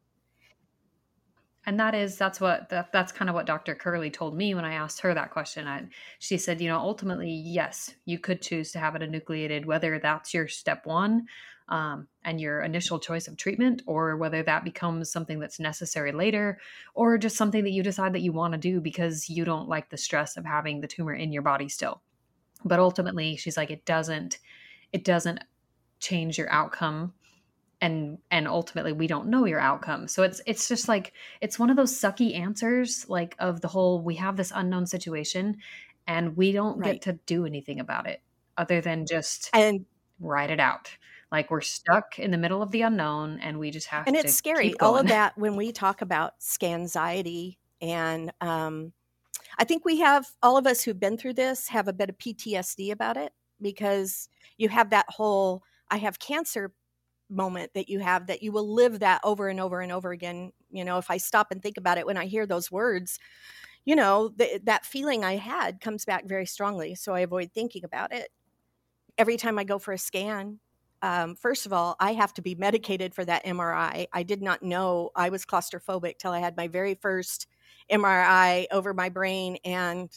[1.69, 4.65] and that is that's what that, that's kind of what dr curley told me when
[4.65, 5.67] i asked her that question.
[5.67, 5.83] I,
[6.17, 10.33] she said you know ultimately yes you could choose to have it enucleated whether that's
[10.33, 11.27] your step one
[11.67, 16.59] um, and your initial choice of treatment or whether that becomes something that's necessary later
[16.95, 19.91] or just something that you decide that you want to do because you don't like
[19.91, 22.01] the stress of having the tumor in your body still.
[22.65, 24.39] But ultimately she's like it doesn't
[24.91, 25.43] it doesn't
[25.99, 27.13] change your outcome
[27.81, 30.07] and and ultimately we don't know your outcome.
[30.07, 34.01] So it's it's just like it's one of those sucky answers like of the whole
[34.01, 35.57] we have this unknown situation
[36.07, 36.93] and we don't right.
[36.93, 38.21] get to do anything about it
[38.57, 39.85] other than just and
[40.19, 40.91] write it out.
[41.31, 44.17] Like we're stuck in the middle of the unknown and we just have to and
[44.17, 44.73] to it's scary.
[44.79, 48.91] all of that when we talk about scanxiety and um
[49.57, 52.17] i think we have all of us who've been through this have a bit of
[52.17, 56.73] ptsd about it because you have that whole i have cancer
[57.29, 60.51] moment that you have that you will live that over and over and over again
[60.71, 63.19] you know if i stop and think about it when i hear those words
[63.85, 67.83] you know th- that feeling i had comes back very strongly so i avoid thinking
[67.83, 68.29] about it.
[69.17, 70.59] Every time i go for a scan
[71.01, 74.23] um, first of all i have to be medicated for that mri i.
[74.23, 77.47] Did not know i was claustrophobic till i had my very first
[77.91, 80.09] mri over my brain and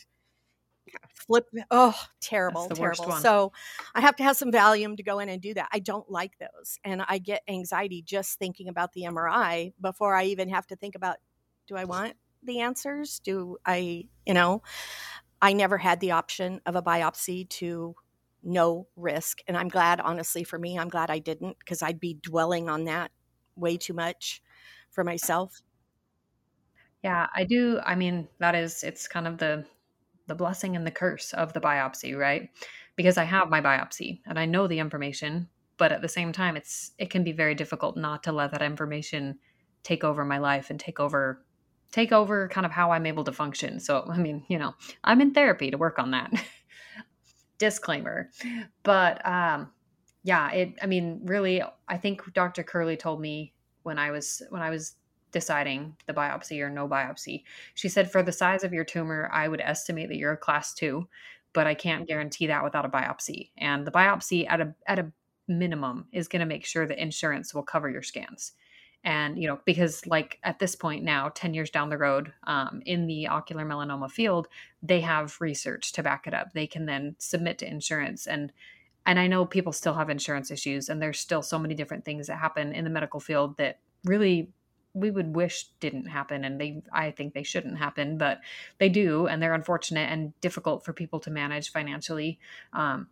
[1.14, 3.12] flip oh terrible terrible.
[3.12, 3.52] so
[3.94, 5.68] i have to have some valium to go in and do that.
[5.72, 10.24] I don't like those and i get anxiety just thinking about the mri before i
[10.24, 11.16] even have to think about
[11.66, 13.20] do i want the answers?
[13.20, 14.62] Do i you know?
[15.40, 17.94] I never had the option of a biopsy to
[18.42, 22.14] no risk and i'm glad honestly for me i'm glad i didn't because i'd be
[22.14, 23.12] dwelling on that
[23.54, 24.42] way too much
[24.90, 25.62] for myself.
[27.02, 29.64] Yeah i do i mean that is it's kind of the
[30.26, 32.50] the blessing and the curse of the biopsy, right?
[32.96, 36.56] Because I have my biopsy and I know the information, but at the same time
[36.56, 39.38] it's it can be very difficult not to let that information
[39.82, 41.44] take over my life and take over
[41.90, 43.78] take over kind of how I'm able to function.
[43.78, 46.32] So, I mean, you know, I'm in therapy to work on that.
[47.58, 48.30] Disclaimer.
[48.82, 49.70] But um
[50.24, 52.62] yeah, it I mean, really I think Dr.
[52.62, 54.94] Curley told me when I was when I was
[55.32, 57.42] deciding the biopsy or no biopsy.
[57.74, 60.74] She said, for the size of your tumor, I would estimate that you're a class
[60.74, 61.08] two,
[61.52, 63.50] but I can't guarantee that without a biopsy.
[63.58, 65.12] And the biopsy at a at a
[65.48, 68.52] minimum is going to make sure that insurance will cover your scans.
[69.04, 72.82] And you know, because like at this point now, ten years down the road, um,
[72.86, 74.46] in the ocular melanoma field,
[74.82, 76.52] they have research to back it up.
[76.52, 78.52] They can then submit to insurance and
[79.04, 82.28] and I know people still have insurance issues, and there's still so many different things
[82.28, 84.50] that happen in the medical field that really
[84.94, 88.40] we would wish didn't happen and they i think they shouldn't happen but
[88.78, 92.38] they do and they're unfortunate and difficult for people to manage financially
[92.72, 93.06] um,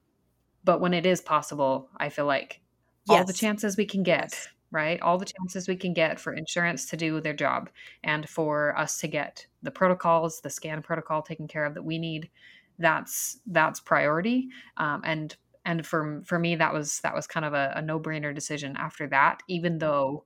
[0.65, 2.61] but when it is possible i feel like
[3.09, 3.19] yes.
[3.19, 4.49] all the chances we can get yes.
[4.71, 7.71] right all the chances we can get for insurance to do their job
[8.05, 11.99] and for us to get the protocols the scan protocol taken care of that we
[11.99, 12.29] need
[12.79, 17.55] that's that's priority um, and and for for me that was that was kind of
[17.55, 20.25] a, a no-brainer decision after that even though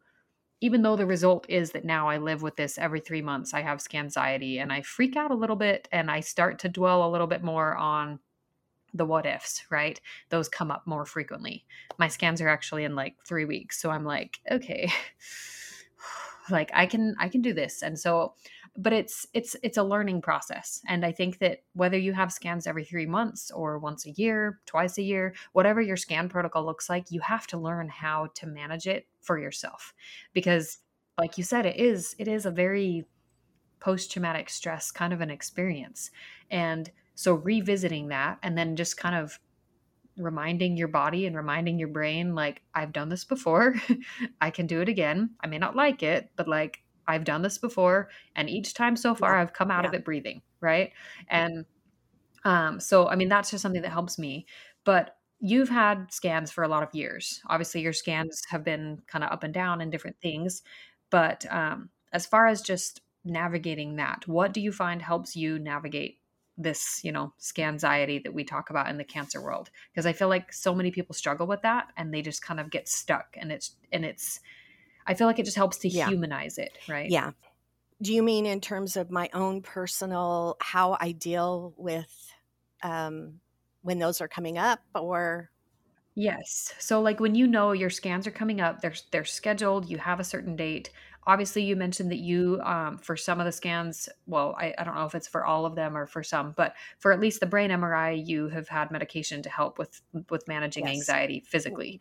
[0.60, 3.62] even though the result is that now I live with this every three months, I
[3.62, 7.10] have scanxiety and I freak out a little bit and I start to dwell a
[7.10, 8.18] little bit more on
[8.94, 10.00] the what ifs, right?
[10.30, 11.64] Those come up more frequently.
[11.98, 13.80] My scans are actually in like three weeks.
[13.80, 14.90] So I'm like, okay,
[16.50, 17.82] like I can, I can do this.
[17.82, 18.34] And so
[18.76, 22.66] but it's it's it's a learning process and i think that whether you have scans
[22.66, 26.88] every 3 months or once a year twice a year whatever your scan protocol looks
[26.88, 29.94] like you have to learn how to manage it for yourself
[30.32, 30.78] because
[31.18, 33.04] like you said it is it is a very
[33.78, 36.10] post traumatic stress kind of an experience
[36.50, 39.38] and so revisiting that and then just kind of
[40.16, 43.74] reminding your body and reminding your brain like I've done this before.
[44.40, 45.30] I can do it again.
[45.42, 49.14] I may not like it, but like I've done this before, and each time so
[49.14, 49.42] far, yeah.
[49.42, 49.88] I've come out yeah.
[49.88, 50.92] of it breathing, right?
[51.28, 51.64] And
[52.44, 54.46] um, so, I mean, that's just something that helps me.
[54.84, 57.40] But you've had scans for a lot of years.
[57.48, 60.62] Obviously, your scans have been kind of up and down and different things.
[61.10, 66.18] But um, as far as just navigating that, what do you find helps you navigate
[66.56, 69.70] this, you know, scanxiety that we talk about in the cancer world?
[69.92, 72.70] Because I feel like so many people struggle with that, and they just kind of
[72.70, 74.40] get stuck, and it's and it's
[75.06, 76.08] I feel like it just helps to yeah.
[76.08, 77.10] humanize it, right?
[77.10, 77.32] Yeah.
[78.02, 82.32] Do you mean in terms of my own personal how I deal with
[82.82, 83.40] um,
[83.82, 85.50] when those are coming up, or
[86.14, 86.72] Yes.
[86.78, 90.20] So like when you know your scans are coming up, they're they're scheduled, you have
[90.20, 90.90] a certain date.
[91.26, 94.94] Obviously, you mentioned that you um, for some of the scans, well, I, I don't
[94.94, 97.46] know if it's for all of them or for some, but for at least the
[97.46, 100.00] brain MRI, you have had medication to help with
[100.30, 100.96] with managing yes.
[100.96, 102.00] anxiety physically.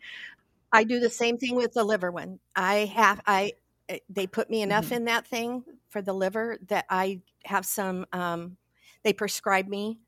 [0.74, 2.40] I do the same thing with the liver one.
[2.56, 3.52] I have I
[3.88, 4.94] eh, they put me enough mm-hmm.
[4.94, 8.06] in that thing for the liver that I have some.
[8.12, 8.56] Um,
[9.04, 10.00] they prescribe me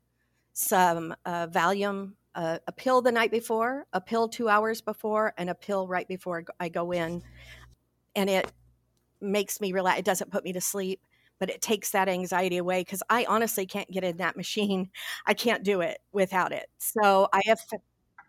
[0.51, 5.49] some uh, Valium, uh, a pill the night before, a pill two hours before, and
[5.49, 7.23] a pill right before I go in,
[8.15, 8.51] and it
[9.21, 9.99] makes me relax.
[9.99, 10.99] It doesn't put me to sleep,
[11.39, 14.89] but it takes that anxiety away because I honestly can't get in that machine.
[15.25, 16.67] I can't do it without it.
[16.77, 17.59] So I have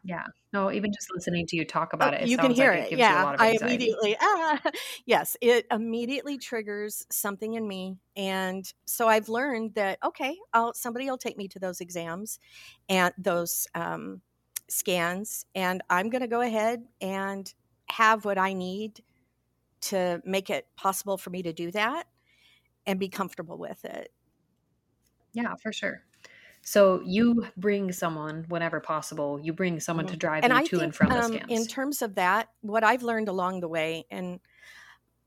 [0.02, 0.26] Yeah.
[0.52, 2.74] No, even just listening to you talk about Oh, it, it you can hear like
[2.74, 2.88] it it.
[2.88, 3.24] gives you a Yeah.
[3.24, 4.60] lot of I immediately, ah,
[5.06, 7.98] yes, it immediately triggers something in me.
[8.16, 12.38] And so I've learned that, okay, I'll, somebody will take me to those exams
[12.88, 14.22] and those um,
[14.68, 17.52] scans, and I'm going to go ahead and
[17.90, 19.02] have what I need
[19.82, 22.08] to make it possible for me to do that
[22.86, 24.12] and be comfortable with it.
[25.32, 26.04] Yeah, for sure.
[26.68, 29.40] So you bring someone whenever possible.
[29.40, 30.08] You bring someone Mhm.
[30.08, 32.50] to drive And you I to and think from the um, in terms of that,
[32.60, 34.40] what I've learned along the way, and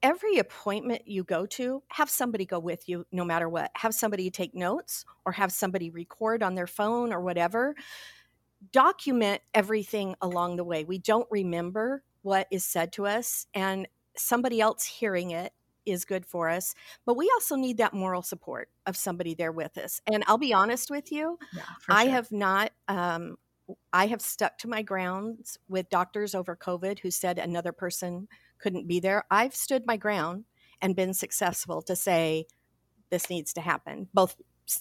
[0.04, 3.72] every appointment you go to, have somebody go with you no matter what.
[3.76, 7.76] Have somebody take notes or have somebody record on their phone or whatever.
[8.72, 10.84] Document everything along the way.
[10.84, 15.54] We don't remember what is said to us, and somebody else hearing it
[15.86, 16.76] is good for us.
[17.06, 20.02] But we also need that moral support of somebody there with us.
[20.12, 22.12] And I'll be honest with you, yeah, I sure.
[22.14, 22.72] have not.
[22.88, 23.38] Um,
[23.94, 28.28] I have stuck to my grounds with doctors over COVID who said another person
[28.60, 29.24] couldn't be there.
[29.32, 30.46] I've stood my ground
[30.82, 32.48] and been successful to say
[33.10, 34.10] this needs to happen.
[34.14, 34.36] Both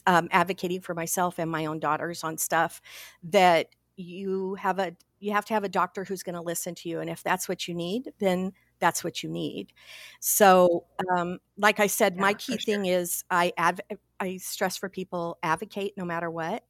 [0.07, 2.81] um, advocating for myself and my own daughters on stuff
[3.25, 6.89] that you have a you have to have a doctor who's going to listen to
[6.89, 9.73] you, and if that's what you need, then that's what you need.
[10.21, 10.85] So,
[11.17, 12.75] um, like I said, my key for sure.
[12.77, 13.81] thing is I adv-
[14.19, 16.65] I stress for people advocate no matter what.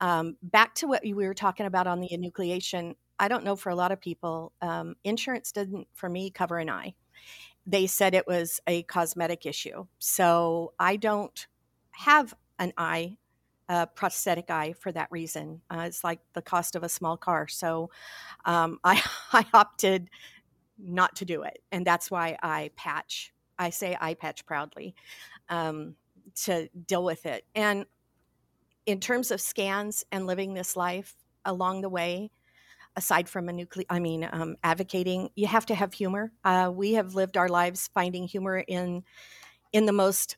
[0.00, 3.70] Um, back to what we were talking about on the enucleation, I don't know for
[3.70, 6.94] a lot of people, um, insurance didn't for me cover an eye.
[7.66, 11.46] They said it was a cosmetic issue, so I don't
[11.92, 13.16] have an eye,
[13.68, 15.62] a prosthetic eye for that reason.
[15.70, 17.90] Uh, it's like the cost of a small car, so
[18.44, 20.10] um, I I opted
[20.78, 23.32] not to do it, and that's why I patch.
[23.58, 24.94] I say I patch proudly
[25.48, 25.94] um,
[26.44, 27.44] to deal with it.
[27.54, 27.86] And
[28.84, 31.14] in terms of scans and living this life
[31.44, 32.30] along the way,
[32.96, 36.32] aside from a nuclear, I mean, um, advocating, you have to have humor.
[36.44, 39.02] Uh, we have lived our lives finding humor in
[39.72, 40.36] in the most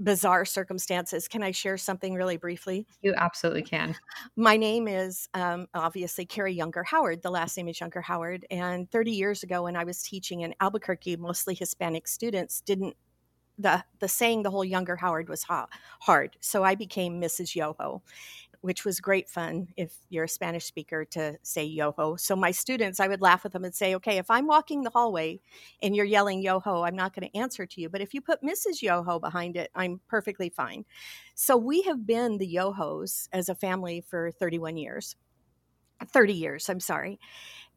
[0.00, 1.28] bizarre circumstances.
[1.28, 2.86] Can I share something really briefly?
[3.02, 3.96] You absolutely can.
[4.36, 7.22] My name is um, obviously Carrie Younger Howard.
[7.22, 8.46] The last name is Younger Howard.
[8.50, 12.96] And 30 years ago, when I was teaching in Albuquerque, mostly Hispanic students didn't
[13.58, 15.66] the the saying the whole Younger Howard was ha-
[16.00, 16.36] hard.
[16.40, 17.56] So I became Mrs.
[17.56, 18.02] Yoho,
[18.60, 22.16] which was great fun if you're a Spanish speaker to say Yoho.
[22.16, 24.90] So my students, I would laugh with them and say, okay, if I'm walking the
[24.90, 25.40] hallway
[25.80, 27.88] and you're yelling Yoho, I'm not going to answer to you.
[27.88, 28.82] But if you put Mrs.
[28.82, 30.84] Yoho behind it, I'm perfectly fine.
[31.34, 35.14] So we have been the Yohos as a family for 31 years.
[36.06, 37.20] 30 years, I'm sorry.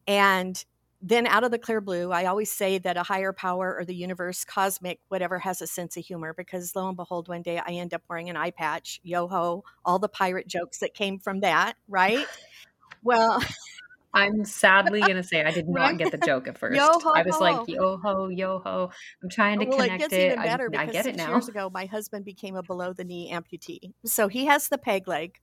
[0.06, 0.64] And
[1.02, 3.94] then out of the clear blue, I always say that a higher power or the
[3.94, 7.72] universe, cosmic, whatever, has a sense of humor because lo and behold, one day I
[7.72, 11.40] end up wearing an eye patch, yo ho, all the pirate jokes that came from
[11.40, 12.26] that, right?
[13.02, 13.42] Well,
[14.14, 16.76] I'm sadly gonna say I did not get the joke at first.
[16.76, 18.90] Yo ho I was like, yo ho, yo ho.
[19.22, 20.26] I'm trying to well, it connect gets it.
[20.26, 21.30] even I, better I because get it now.
[21.30, 23.92] years ago, my husband became a below the knee amputee.
[24.04, 25.40] So he has the peg leg.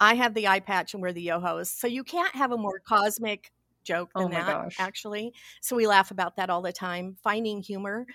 [0.00, 1.70] I have the eye patch and we're the yo-hos.
[1.70, 3.50] So you can't have a more cosmic
[3.88, 4.76] joke oh than Oh that, gosh.
[4.78, 5.32] actually.
[5.60, 7.16] So we laugh about that all the time.
[7.22, 8.06] Finding humor.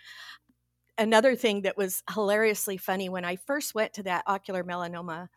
[0.98, 5.28] Another thing that was hilariously funny when I first went to that ocular melanoma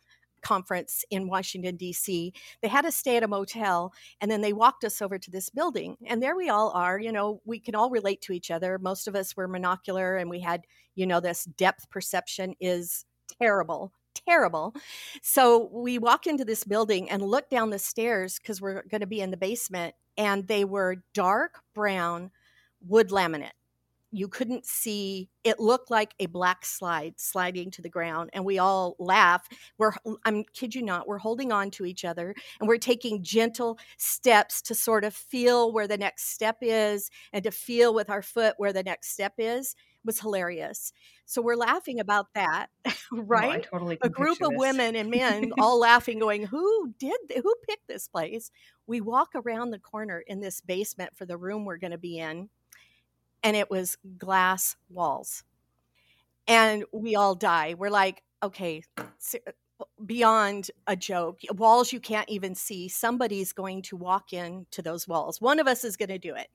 [0.43, 4.85] conference in Washington, D.C., they had us stay at a motel and then they walked
[4.85, 5.97] us over to this building.
[6.07, 7.01] And there we all are.
[7.01, 8.79] You know, we can all relate to each other.
[8.79, 13.07] Most of us were monocular and we had, you know, this depth perception is
[13.41, 13.93] terrible
[14.27, 14.75] terrible.
[15.23, 19.07] So we walk into this building and look down the stairs because we're going to
[19.07, 22.31] be in the basement, and they were dark brown
[22.87, 23.51] wood laminate.
[24.17, 28.59] You couldn't see, it looked like a black slide sliding to the ground, and we
[28.59, 29.47] all laugh.
[29.77, 29.93] We're,
[30.25, 34.63] I'm kid you not, we're holding on to each other and we're taking gentle steps
[34.63, 38.55] to sort of feel where the next step is and to feel with our foot
[38.57, 39.75] where the next step is.
[39.75, 40.95] It was hilarious.
[41.27, 43.67] So we're laughing about that, I right?
[43.71, 47.87] totally a group of women and men all laughing going who did th- who picked
[47.87, 48.51] this place
[48.87, 52.19] we walk around the corner in this basement for the room we're going to be
[52.19, 52.49] in
[53.43, 55.45] and it was glass walls.
[56.49, 57.75] And we all die.
[57.75, 58.83] We're like okay
[60.05, 65.41] beyond a joke walls you can't even see somebody's going to walk into those walls
[65.41, 66.49] one of us is going to do it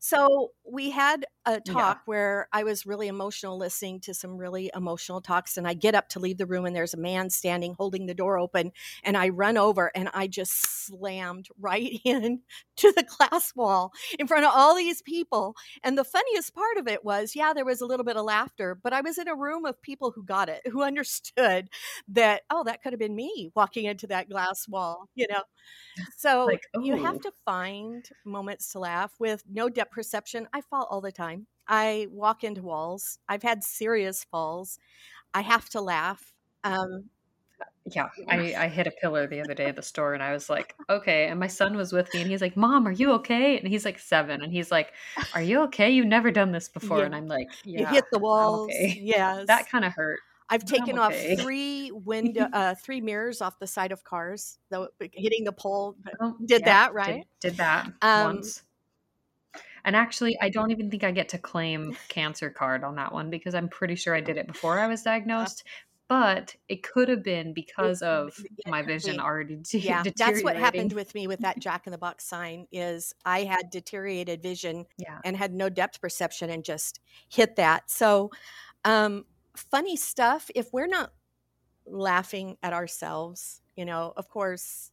[0.00, 5.20] so we had a talk where I was really emotional listening to some really emotional
[5.20, 5.56] talks.
[5.56, 8.14] And I get up to leave the room, and there's a man standing holding the
[8.14, 8.72] door open.
[9.02, 12.40] And I run over and I just slammed right in
[12.76, 15.56] to the glass wall in front of all these people.
[15.82, 18.78] And the funniest part of it was, yeah, there was a little bit of laughter,
[18.80, 21.70] but I was in a room of people who got it, who understood
[22.08, 25.42] that, oh, that that could have been me walking into that glass wall, you know.
[26.16, 30.46] So like, you have to find moments to laugh with no depth perception.
[30.52, 31.46] I fall all the time.
[31.66, 33.18] I walk into walls.
[33.28, 34.78] I've had serious falls.
[35.34, 36.32] I have to laugh.
[36.62, 37.10] Um,
[37.94, 40.48] yeah, I, I hit a pillar the other day at the store and I was
[40.48, 41.26] like, okay.
[41.26, 43.58] And my son was with me and he's like, Mom, are you okay?
[43.58, 44.92] And he's like seven and he's like,
[45.34, 45.90] Are you okay?
[45.90, 46.98] You've never done this before.
[46.98, 47.06] Yeah.
[47.06, 47.80] And I'm like, Yeah.
[47.80, 48.70] You hit the walls.
[48.70, 49.00] Okay.
[49.02, 49.44] Yes.
[49.48, 50.20] that kind of hurt.
[50.50, 51.34] I've taken okay.
[51.34, 55.96] off three window, uh, three mirrors off the side of cars, though hitting the pole.
[56.20, 57.26] Oh, did yeah, that right?
[57.40, 58.62] Did, did that um, once.
[59.84, 63.30] And actually, I don't even think I get to claim cancer card on that one
[63.30, 65.64] because I'm pretty sure I did it before I was uh, diagnosed
[66.08, 68.34] but it could have been because of
[68.66, 71.98] my vision already de- yeah that's what happened with me with that jack in the
[71.98, 75.18] box sign is i had deteriorated vision yeah.
[75.24, 78.30] and had no depth perception and just hit that so
[78.84, 79.24] um,
[79.58, 81.12] funny stuff if we're not
[81.86, 84.90] laughing at ourselves you know of course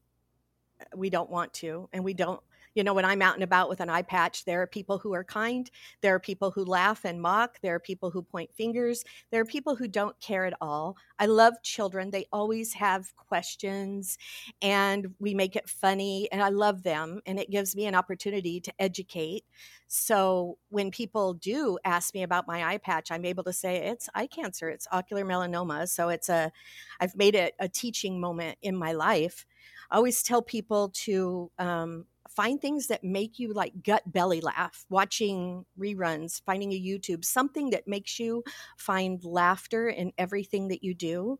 [0.96, 2.42] we don't want to and we don't
[2.76, 5.14] you know, when I'm out and about with an eye patch, there are people who
[5.14, 5.72] are kind.
[6.02, 7.58] There are people who laugh and mock.
[7.62, 9.04] There are people who point fingers.
[9.32, 10.98] There are people who don't care at all.
[11.18, 12.12] I love children.
[12.12, 14.18] They always have questions
[14.62, 18.60] and we make it funny and I love them and it gives me an opportunity
[18.60, 19.46] to educate.
[19.88, 24.10] So when people do ask me about my eye patch, I'm able to say it's
[24.14, 25.88] eye cancer, it's ocular melanoma.
[25.88, 26.52] So it's a,
[27.00, 29.46] I've made it a teaching moment in my life.
[29.90, 32.06] I always tell people to um,
[32.36, 37.70] find things that make you like gut belly laugh watching reruns finding a youtube something
[37.70, 38.44] that makes you
[38.78, 41.38] find laughter in everything that you do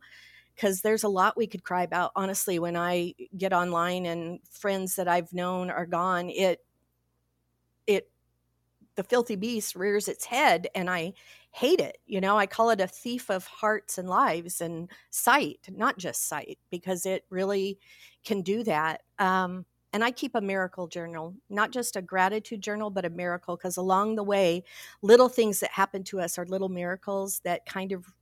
[0.54, 2.12] because there's a lot we could cry about.
[2.16, 6.64] Honestly when i get online and friends that i've known are gone it
[7.86, 8.10] it
[8.94, 11.12] the filthy beast rears its head and i
[11.50, 12.38] hate it you know?
[12.38, 17.06] I call it a thief of hearts and lives and sight not just sight because
[17.06, 17.78] it really
[18.24, 19.02] can do that.
[19.18, 19.64] Um,
[19.96, 23.78] and I keep a miracle journal, not just a gratitude journal, but a miracle, because
[23.78, 24.62] along the way,
[25.00, 28.12] little things that happen to us are little miracles that kind of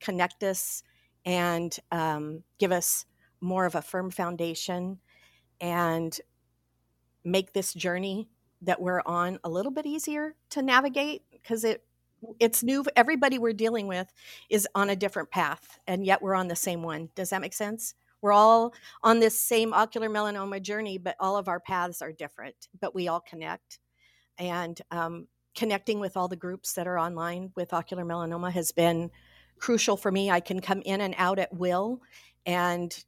[0.00, 0.82] connect us
[1.26, 3.04] and um, give us
[3.38, 4.98] more of a firm foundation
[5.60, 6.18] and
[7.22, 8.30] make this journey
[8.62, 11.84] that we're on a little bit easier to navigate because it
[12.38, 14.10] it's new everybody we're dealing with
[14.48, 17.10] is on a different path and yet we're on the same one.
[17.14, 21.48] Does that make sense we're all on this same ocular melanoma journey, but all of
[21.48, 23.78] our paths are different, but we all connect.
[24.38, 29.10] And um, connecting with all the groups that are online with ocular melanoma has been
[29.58, 30.30] crucial for me.
[30.30, 32.00] I can come in and out at will
[32.46, 33.04] and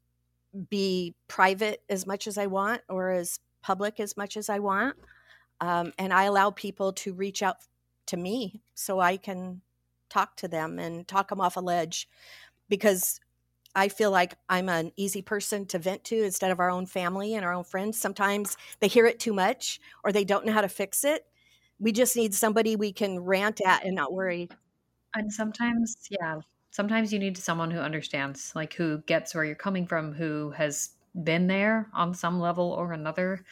[0.68, 4.96] be private as much as I want or as public as much as I want.
[5.60, 7.56] Um, and I allow people to reach out
[8.06, 9.62] to me so I can
[10.10, 12.08] talk to them and talk them off a ledge
[12.68, 13.20] because
[13.74, 17.34] I feel like I'm an easy person to vent to instead of our own family
[17.34, 17.98] and our own friends.
[17.98, 21.24] Sometimes they hear it too much or they don't know how to fix it.
[21.78, 24.48] We just need somebody we can rant at and not worry.
[25.14, 29.86] And sometimes, yeah, sometimes you need someone who understands, like who gets where you're coming
[29.86, 30.90] from, who has
[31.24, 33.44] been there on some level or another.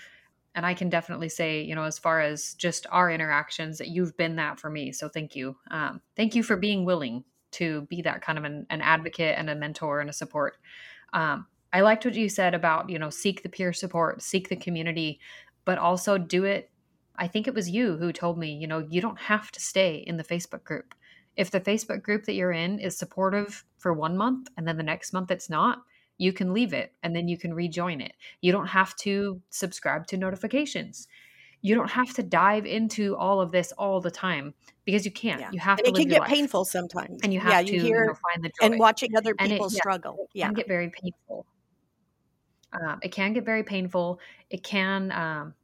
[0.54, 4.16] And I can definitely say, you know, as far as just our interactions, that you've
[4.16, 4.92] been that for me.
[4.92, 5.56] So thank you.
[5.70, 9.50] Um, thank you for being willing to be that kind of an, an advocate and
[9.50, 10.56] a mentor and a support.
[11.12, 14.56] Um, I liked what you said about, you know, seek the peer support, seek the
[14.56, 15.20] community,
[15.64, 16.70] but also do it.
[17.16, 20.04] I think it was you who told me, you know, you don't have to stay
[20.06, 20.94] in the Facebook group.
[21.36, 24.82] If the Facebook group that you're in is supportive for one month and then the
[24.82, 25.82] next month it's not,
[26.18, 28.12] you can leave it and then you can rejoin it.
[28.40, 31.08] You don't have to subscribe to notifications
[31.62, 34.54] you don't have to dive into all of this all the time
[34.84, 35.40] because you can't.
[35.40, 35.50] Yeah.
[35.52, 35.92] You have and to.
[35.92, 38.44] It can get painful sometimes, and you have yeah, to you hear, you know, find
[38.44, 38.66] the joy.
[38.66, 40.28] and watching other people it, struggle.
[40.32, 41.46] Yeah, it can get very painful.
[42.72, 44.20] Um, it can get very painful.
[44.48, 45.54] It can um,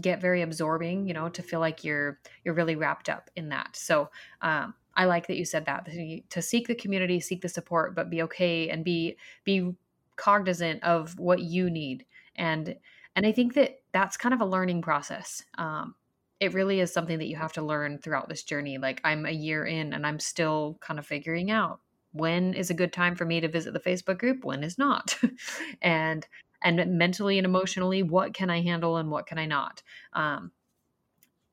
[0.00, 1.06] get very absorbing.
[1.06, 3.76] You know, to feel like you're you're really wrapped up in that.
[3.76, 4.10] So.
[4.42, 5.86] Um, I like that you said that
[6.30, 9.74] to seek the community, seek the support, but be okay and be be
[10.16, 12.76] cognizant of what you need and
[13.14, 15.42] and I think that that's kind of a learning process.
[15.56, 15.94] Um,
[16.38, 18.76] it really is something that you have to learn throughout this journey.
[18.76, 21.80] Like I'm a year in and I'm still kind of figuring out
[22.12, 25.18] when is a good time for me to visit the Facebook group, when is not.
[25.82, 26.26] and
[26.62, 29.82] and mentally and emotionally, what can I handle and what can I not?
[30.12, 30.52] Um,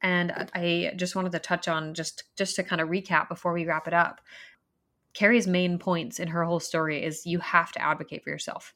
[0.01, 3.65] and I just wanted to touch on just just to kind of recap before we
[3.65, 4.19] wrap it up.
[5.13, 8.73] Carrie's main points in her whole story is you have to advocate for yourself.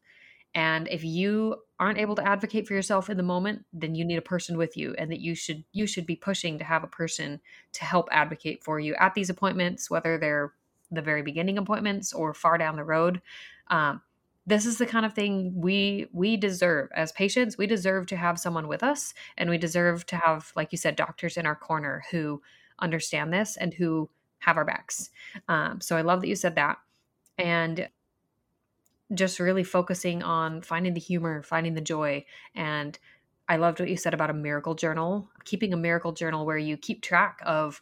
[0.58, 4.18] And if you aren't able to advocate for yourself in the moment, then you need
[4.18, 6.88] a person with you and that you should you should be pushing to have a
[6.88, 7.40] person
[7.74, 10.54] to help advocate for you at these appointments, whether they're
[10.90, 13.22] the very beginning appointments or far down the road.
[13.68, 14.02] Um,
[14.48, 16.90] this is the kind of thing we we deserve.
[16.96, 20.72] As patients we deserve to have someone with us and we deserve to have like
[20.72, 22.42] you said doctors in our corner who
[22.80, 25.12] understand this and who have our backs.
[25.48, 26.80] Um, so i love that you said that.
[27.38, 27.90] And
[29.14, 32.24] just really focusing on finding the humor finding the joy
[32.56, 33.00] and
[33.48, 36.78] i loved what you said about a miracle journal keeping a miracle journal where you
[36.78, 37.82] keep track of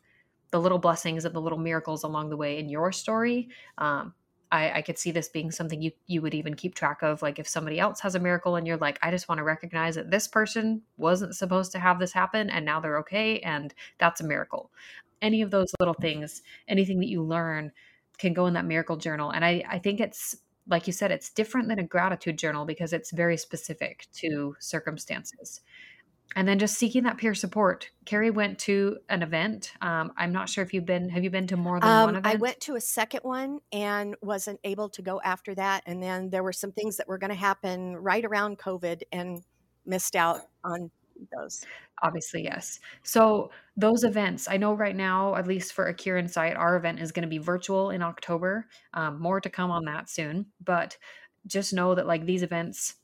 [0.52, 4.14] the little blessings and the little miracles along the way in your story um,
[4.52, 7.22] I, I could see this being something you you would even keep track of.
[7.22, 9.96] Like if somebody else has a miracle and you're like, I just want to recognize
[9.96, 14.22] that this person wasn't supposed to have this happen and now they're okay, and that's
[14.22, 14.72] a miracle.
[15.22, 17.72] Any of those little things, anything that you learn
[18.18, 19.32] can go in that miracle journal.
[19.32, 20.38] And I, I think it's
[20.68, 25.62] like you said, it's different than a gratitude journal because it's very specific to circumstances
[26.36, 27.90] and then just seeking that peer support.
[28.06, 29.72] Carrie went to an event.
[29.82, 31.10] Um, I'm not sure if you've been.
[31.10, 32.36] Have you been to more than um, one event?
[32.36, 35.84] I went to a second one and wasn't able to go after that.
[35.86, 39.44] And then there were some things that were going to happen right around COVID and
[39.86, 40.92] missed out on
[41.36, 41.64] those.
[42.04, 42.80] Obviously, yes.
[43.04, 46.76] So those events, I know right now, at least for a Cure in Sight, our
[46.76, 48.68] event is going to be virtual in October.
[48.94, 50.48] Um, more to come on that soon.
[50.64, 50.98] But
[51.48, 52.96] just know that like these events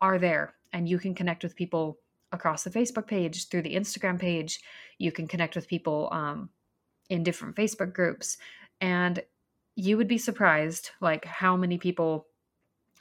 [0.00, 1.98] are there, and you can connect with people
[2.32, 4.60] across the Facebook page, through the Instagram page.
[4.98, 6.48] You can connect with people um,
[7.10, 8.38] in different Facebook groups.
[8.80, 9.22] And
[9.76, 12.26] you would be surprised, like, how many people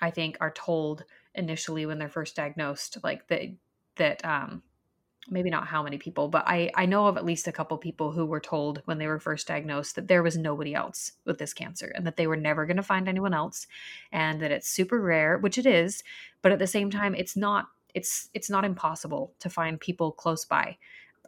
[0.01, 3.41] I think are told initially when they're first diagnosed, like, that,
[4.01, 4.63] that, um,
[5.29, 8.11] maybe not how many people, but I, I know of at least a couple people
[8.11, 11.53] who were told when they were first diagnosed that there was nobody else with this
[11.53, 13.67] cancer and that they were never going to find anyone else
[14.11, 16.03] and that it's super rare, which it is.
[16.41, 20.45] But at the same time, it's not it's it's not impossible to find people close
[20.45, 20.77] by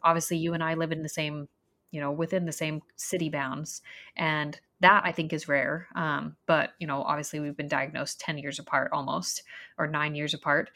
[0.02, 1.48] obviously you and i live in the same
[1.90, 3.82] you know within the same city bounds
[4.16, 8.38] and that i think is rare um, but you know obviously we've been diagnosed 10
[8.38, 9.42] years apart almost
[9.78, 10.70] or 9 years apart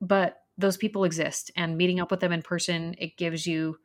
[0.00, 3.76] but those people exist and meeting up with them in person it gives you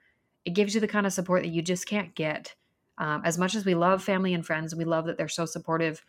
[0.46, 2.56] it gives you the kind of support that you just can't get.
[2.98, 6.04] Um, as much as we love family and friends we love that they're so supportive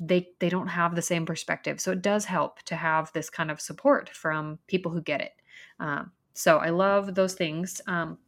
[0.00, 1.80] they they don't have the same perspective.
[1.80, 5.32] So it does help to have this kind of support from people who get it.
[5.78, 7.80] Um, so i love those things.
[7.86, 8.18] Um,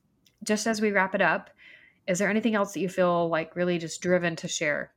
[0.43, 1.51] just as we wrap it up
[2.07, 4.93] is there anything else that you feel like really just driven to share?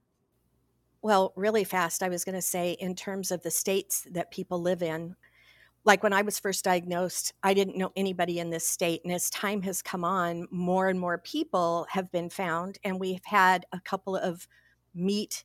[1.02, 4.62] Well really fast i was going to say in terms of the states that people
[4.62, 5.16] live in
[5.86, 9.30] like when i was first diagnosed i didn't know anybody in this state and as
[9.30, 13.80] time has come on more and more people have been found and we've had a
[13.80, 14.48] couple of
[14.94, 15.44] meet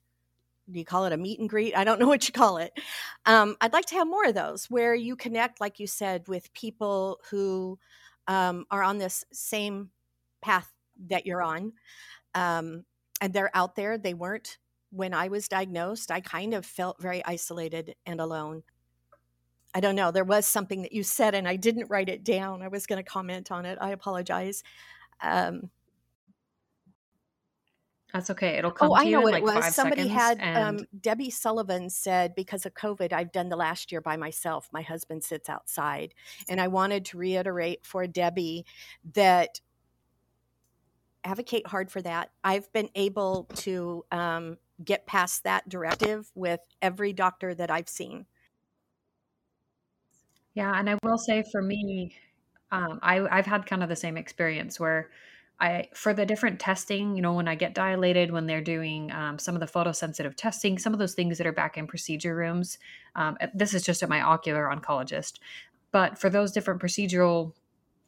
[0.70, 1.76] do you call it a meet and greet?
[1.76, 2.72] I don't know what you call it.
[3.26, 6.52] Um, I'd like to have more of those where you connect, like you said, with
[6.54, 7.78] people who
[8.28, 9.90] um, are on this same
[10.40, 10.72] path
[11.08, 11.72] that you're on.
[12.34, 12.84] Um,
[13.20, 13.98] and they're out there.
[13.98, 14.58] They weren't
[14.90, 16.10] when I was diagnosed.
[16.10, 18.62] I kind of felt very isolated and alone.
[19.74, 20.10] I don't know.
[20.10, 22.62] There was something that you said, and I didn't write it down.
[22.62, 23.78] I was going to comment on it.
[23.80, 24.62] I apologize.
[25.22, 25.70] Um,
[28.12, 28.58] that's okay.
[28.58, 29.74] It'll come oh, I know what like it was.
[29.74, 34.02] Somebody had And um, Debbie Sullivan said because of COVID, I've done the last year
[34.02, 34.68] by myself.
[34.72, 36.14] My husband sits outside,
[36.48, 38.66] and I wanted to reiterate for Debbie
[39.14, 39.60] that
[41.24, 42.30] advocate hard for that.
[42.44, 48.26] I've been able to um, get past that directive with every doctor that I've seen.
[50.54, 52.14] Yeah, and I will say for me,
[52.70, 55.10] um, I I've had kind of the same experience where
[55.60, 59.38] I for the different testing, you know, when I get dilated, when they're doing um,
[59.38, 62.78] some of the photosensitive testing, some of those things that are back in procedure rooms.
[63.14, 65.38] Um, this is just at my ocular oncologist,
[65.90, 67.52] but for those different procedural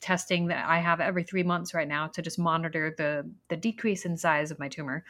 [0.01, 4.05] testing that I have every three months right now to just monitor the the decrease
[4.05, 5.03] in size of my tumor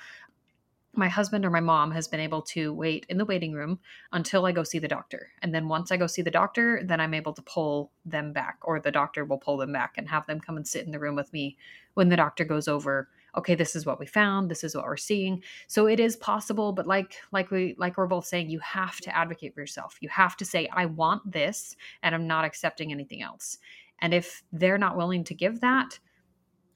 [0.96, 3.78] my husband or my mom has been able to wait in the waiting room
[4.12, 5.30] until I go see the doctor.
[5.42, 8.58] And then once I go see the doctor, then I'm able to pull them back,
[8.62, 10.98] or the doctor will pull them back and have them come and sit in the
[10.98, 11.56] room with me
[11.94, 14.50] when the doctor goes over okay this is what we found.
[14.50, 15.42] This is what we're seeing.
[15.66, 19.16] So it is possible but like like we like we're both saying you have to
[19.16, 19.96] advocate for yourself.
[20.00, 23.58] You have to say i want this and i'm not accepting anything else.
[24.00, 25.98] And if they're not willing to give that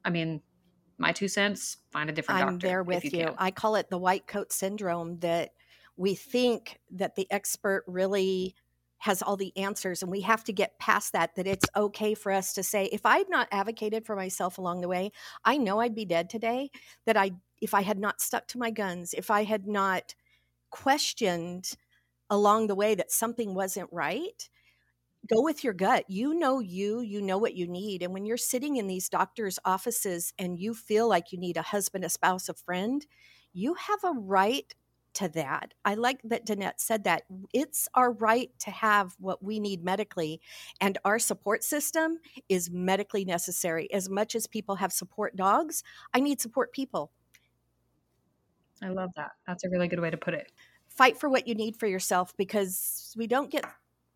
[0.05, 0.41] i mean
[0.99, 3.35] my two cents find a different I'm doctor there with you you.
[3.39, 5.53] I call it the white coat syndrome that
[5.97, 8.55] we think that the expert really
[8.99, 12.33] has all the answers and we have to get past that that it's okay for
[12.33, 15.13] us to say if i had not advocated for myself along the way
[15.45, 16.69] i know i'd be dead today
[17.07, 17.31] that i
[17.61, 20.15] if i had not stuck to my guns if i had not
[20.71, 21.77] questioned
[22.29, 24.49] along the way that something wasn't right
[25.27, 26.05] go with your gut.
[26.09, 28.03] You know you, you know what you need.
[28.03, 31.63] And when you're sitting in these doctors' offices and you feel like you need a
[31.63, 33.07] husband, a spouse, a friend,
[33.53, 34.73] you have a right
[35.15, 35.75] to that.
[35.85, 37.23] I like that Danette said that.
[37.53, 40.41] It's our right to have what we need medically,
[40.81, 43.93] and our support system is medically necessary.
[43.93, 45.83] As much as people have support dogs,
[46.15, 47.11] I need support people.
[48.83, 49.33] I love that.
[49.47, 50.53] That's a really good way to put it.
[50.89, 53.65] Fight for what you need for yourself because we don't get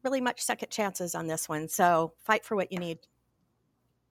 [0.02, 1.68] really much second chances on this one.
[1.68, 2.98] So fight for what you need.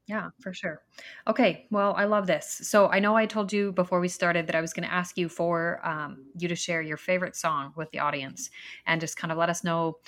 [0.07, 0.81] Yeah, for sure.
[1.27, 2.61] Okay, well, I love this.
[2.63, 5.17] So I know I told you before we started that I was going to ask
[5.17, 8.49] you for um, you to share your favorite song with the audience
[8.87, 9.99] and just kind of let us know.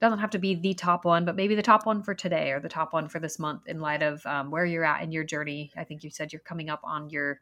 [0.00, 2.60] Doesn't have to be the top one, but maybe the top one for today or
[2.60, 5.24] the top one for this month in light of um, where you're at in your
[5.24, 5.72] journey.
[5.76, 7.40] I think you said you're coming up on your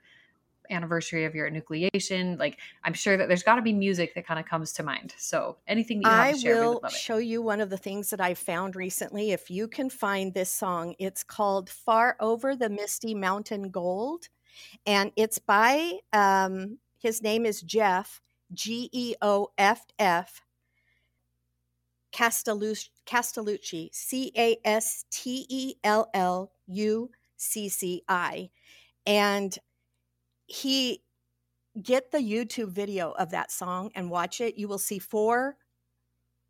[0.70, 4.40] anniversary of your enucleation like i'm sure that there's got to be music that kind
[4.40, 5.14] of comes to mind.
[5.18, 8.10] So anything that you have I to share will show you one of the things
[8.10, 9.32] that I found recently.
[9.32, 14.28] If you can find this song, it's called "Far Over the Misty Mountain Cold,"
[14.86, 18.20] and it's by um, his name is Jeff
[18.52, 20.42] G E O F F
[22.12, 28.50] Castellucci, Castellucci C A S T E L L U C C I,
[29.06, 29.58] and
[30.46, 31.02] he
[31.82, 34.56] get the YouTube video of that song and watch it.
[34.56, 35.56] You will see four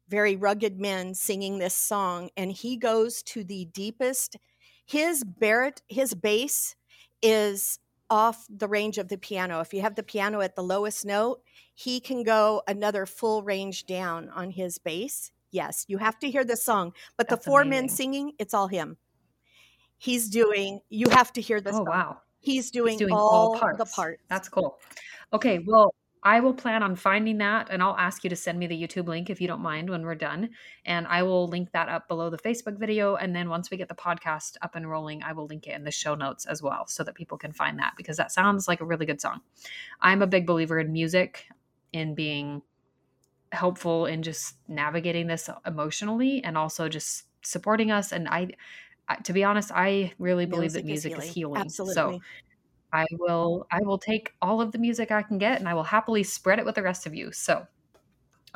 [0.09, 4.36] very rugged men singing this song, and he goes to the deepest.
[4.84, 6.76] His barit, his bass
[7.22, 9.61] is off the range of the piano.
[9.61, 11.40] If you have the piano at the lowest note,
[11.74, 15.32] he can go another full range down on his bass.
[15.51, 17.70] Yes, you have to hear the song, but That's the four amazing.
[17.86, 18.97] men singing, it's all him.
[19.99, 20.80] He's doing.
[20.88, 21.74] You have to hear this.
[21.74, 21.86] oh song.
[21.86, 23.78] wow He's doing, He's doing all, all parts.
[23.78, 24.22] the parts.
[24.28, 24.78] That's cool.
[25.32, 25.92] Okay, well,
[26.22, 29.07] I will plan on finding that and I'll ask you to send me the YouTube
[29.07, 30.51] link if you don't mind when we're done.
[30.84, 33.16] And I will link that up below the Facebook video.
[33.16, 35.84] And then once we get the podcast up and rolling, I will link it in
[35.84, 38.80] the show notes as well so that people can find that because that sounds like
[38.80, 39.40] a really good song.
[40.01, 41.47] I'm a big believer in music,
[41.92, 42.62] in being
[43.53, 48.12] helpful in just navigating this emotionally and also just supporting us.
[48.12, 48.49] And I, I
[49.25, 51.61] to be honest, I really believe that music is healing.
[51.61, 51.95] Absolutely.
[51.95, 52.21] So
[52.93, 55.85] I will I will take all of the music I can get and I will
[55.85, 57.33] happily spread it with the rest of you.
[57.33, 57.67] So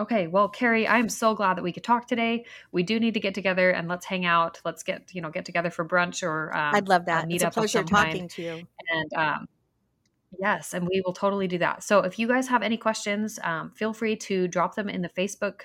[0.00, 2.46] Okay, well, Carrie, I'm so glad that we could talk today.
[2.72, 4.58] We do need to get together and let's hang out.
[4.64, 7.30] Let's get you know get together for brunch or um, I'd love a that.
[7.30, 8.06] It's a meetup pleasure some kind.
[8.06, 8.66] talking to you.
[8.88, 9.48] And um,
[10.38, 11.82] yes, and we will totally do that.
[11.82, 15.10] So if you guys have any questions, um, feel free to drop them in the
[15.10, 15.62] Facebook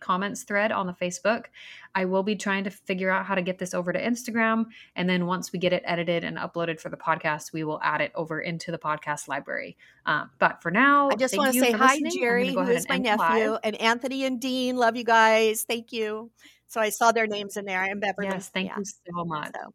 [0.00, 1.46] comments thread on the Facebook.
[1.94, 4.66] I will be trying to figure out how to get this over to Instagram.
[4.96, 8.00] And then once we get it edited and uploaded for the podcast, we will add
[8.00, 9.76] it over into the podcast library.
[10.06, 12.12] Um, but for now, I just want to say hi, listening.
[12.20, 13.60] Jerry, who is and my nephew, live.
[13.64, 14.76] and Anthony and Dean.
[14.76, 15.64] Love you guys.
[15.64, 16.30] Thank you.
[16.68, 17.80] So I saw their names in there.
[17.80, 18.28] I'm Beverly.
[18.28, 18.78] Yes, thank Yeah.
[18.78, 19.46] you so much.
[19.54, 19.72] So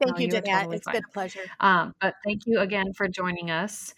[0.00, 0.44] thank No, you, Danette.
[0.60, 0.94] totally It's fine.
[0.94, 1.40] been a pleasure.
[1.60, 3.94] Um, but thank you again for joining us.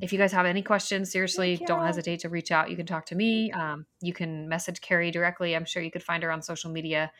[0.00, 2.70] If you guys have any questions, seriously, don't hesitate to reach out.
[2.70, 3.50] You can talk to me.
[3.52, 5.56] Um, you can message Carrie directly.
[5.56, 7.10] I'm sure you could find her on social media.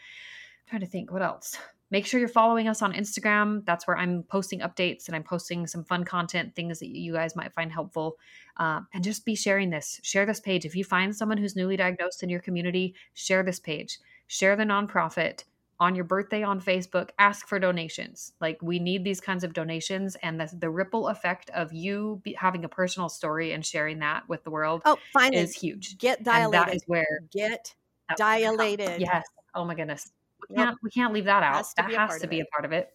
[0.68, 1.56] trying to think what else.
[1.90, 3.64] Make sure you're following us on Instagram.
[3.64, 7.36] That's where I'm posting updates and I'm posting some fun content, things that you guys
[7.36, 8.16] might find helpful.
[8.56, 10.00] Um, and just be sharing this.
[10.02, 10.64] Share this page.
[10.64, 13.98] If you find someone who's newly diagnosed in your community, share this page.
[14.26, 15.44] Share the nonprofit
[15.78, 18.32] on your birthday on Facebook, ask for donations.
[18.40, 22.32] Like we need these kinds of donations, and the, the ripple effect of you be,
[22.32, 25.98] having a personal story and sharing that with the world Oh, finally, is huge.
[25.98, 26.76] get And that dilated.
[26.76, 27.74] is where Get
[28.16, 29.00] dilated.
[29.00, 29.24] Yes.
[29.54, 30.10] Oh my goodness.
[30.40, 30.66] We Yep.
[30.66, 31.56] can't we can't leave that out.
[31.56, 32.90] Has that has to be a part of it.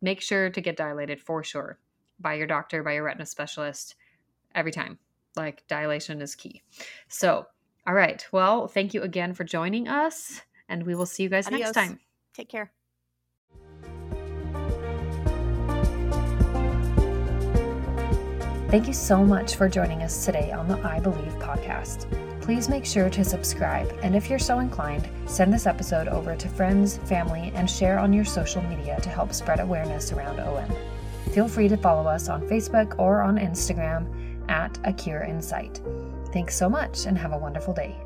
[0.00, 1.78] Make sure to get dilated for sure
[2.20, 3.94] by your doctor, by your retina specialist
[4.54, 4.98] every time.
[5.36, 6.62] Like dilation is key.
[7.08, 7.46] So,
[7.86, 8.24] all right.
[8.32, 11.60] Well, thank you again for joining us, and we will see you guys Adios.
[11.60, 12.00] next time.
[12.34, 12.72] Take care.
[18.70, 22.10] Thank you so much for joining us today on the I Believe podcast.
[22.40, 26.48] Please make sure to subscribe, and if you're so inclined, send this episode over to
[26.48, 30.70] friends, family, and share on your social media to help spread awareness around OM.
[31.32, 34.06] Feel free to follow us on Facebook or on Instagram
[34.50, 35.80] at A Cure in Sight.
[36.32, 37.96] Thanks so much and have a wonderful day.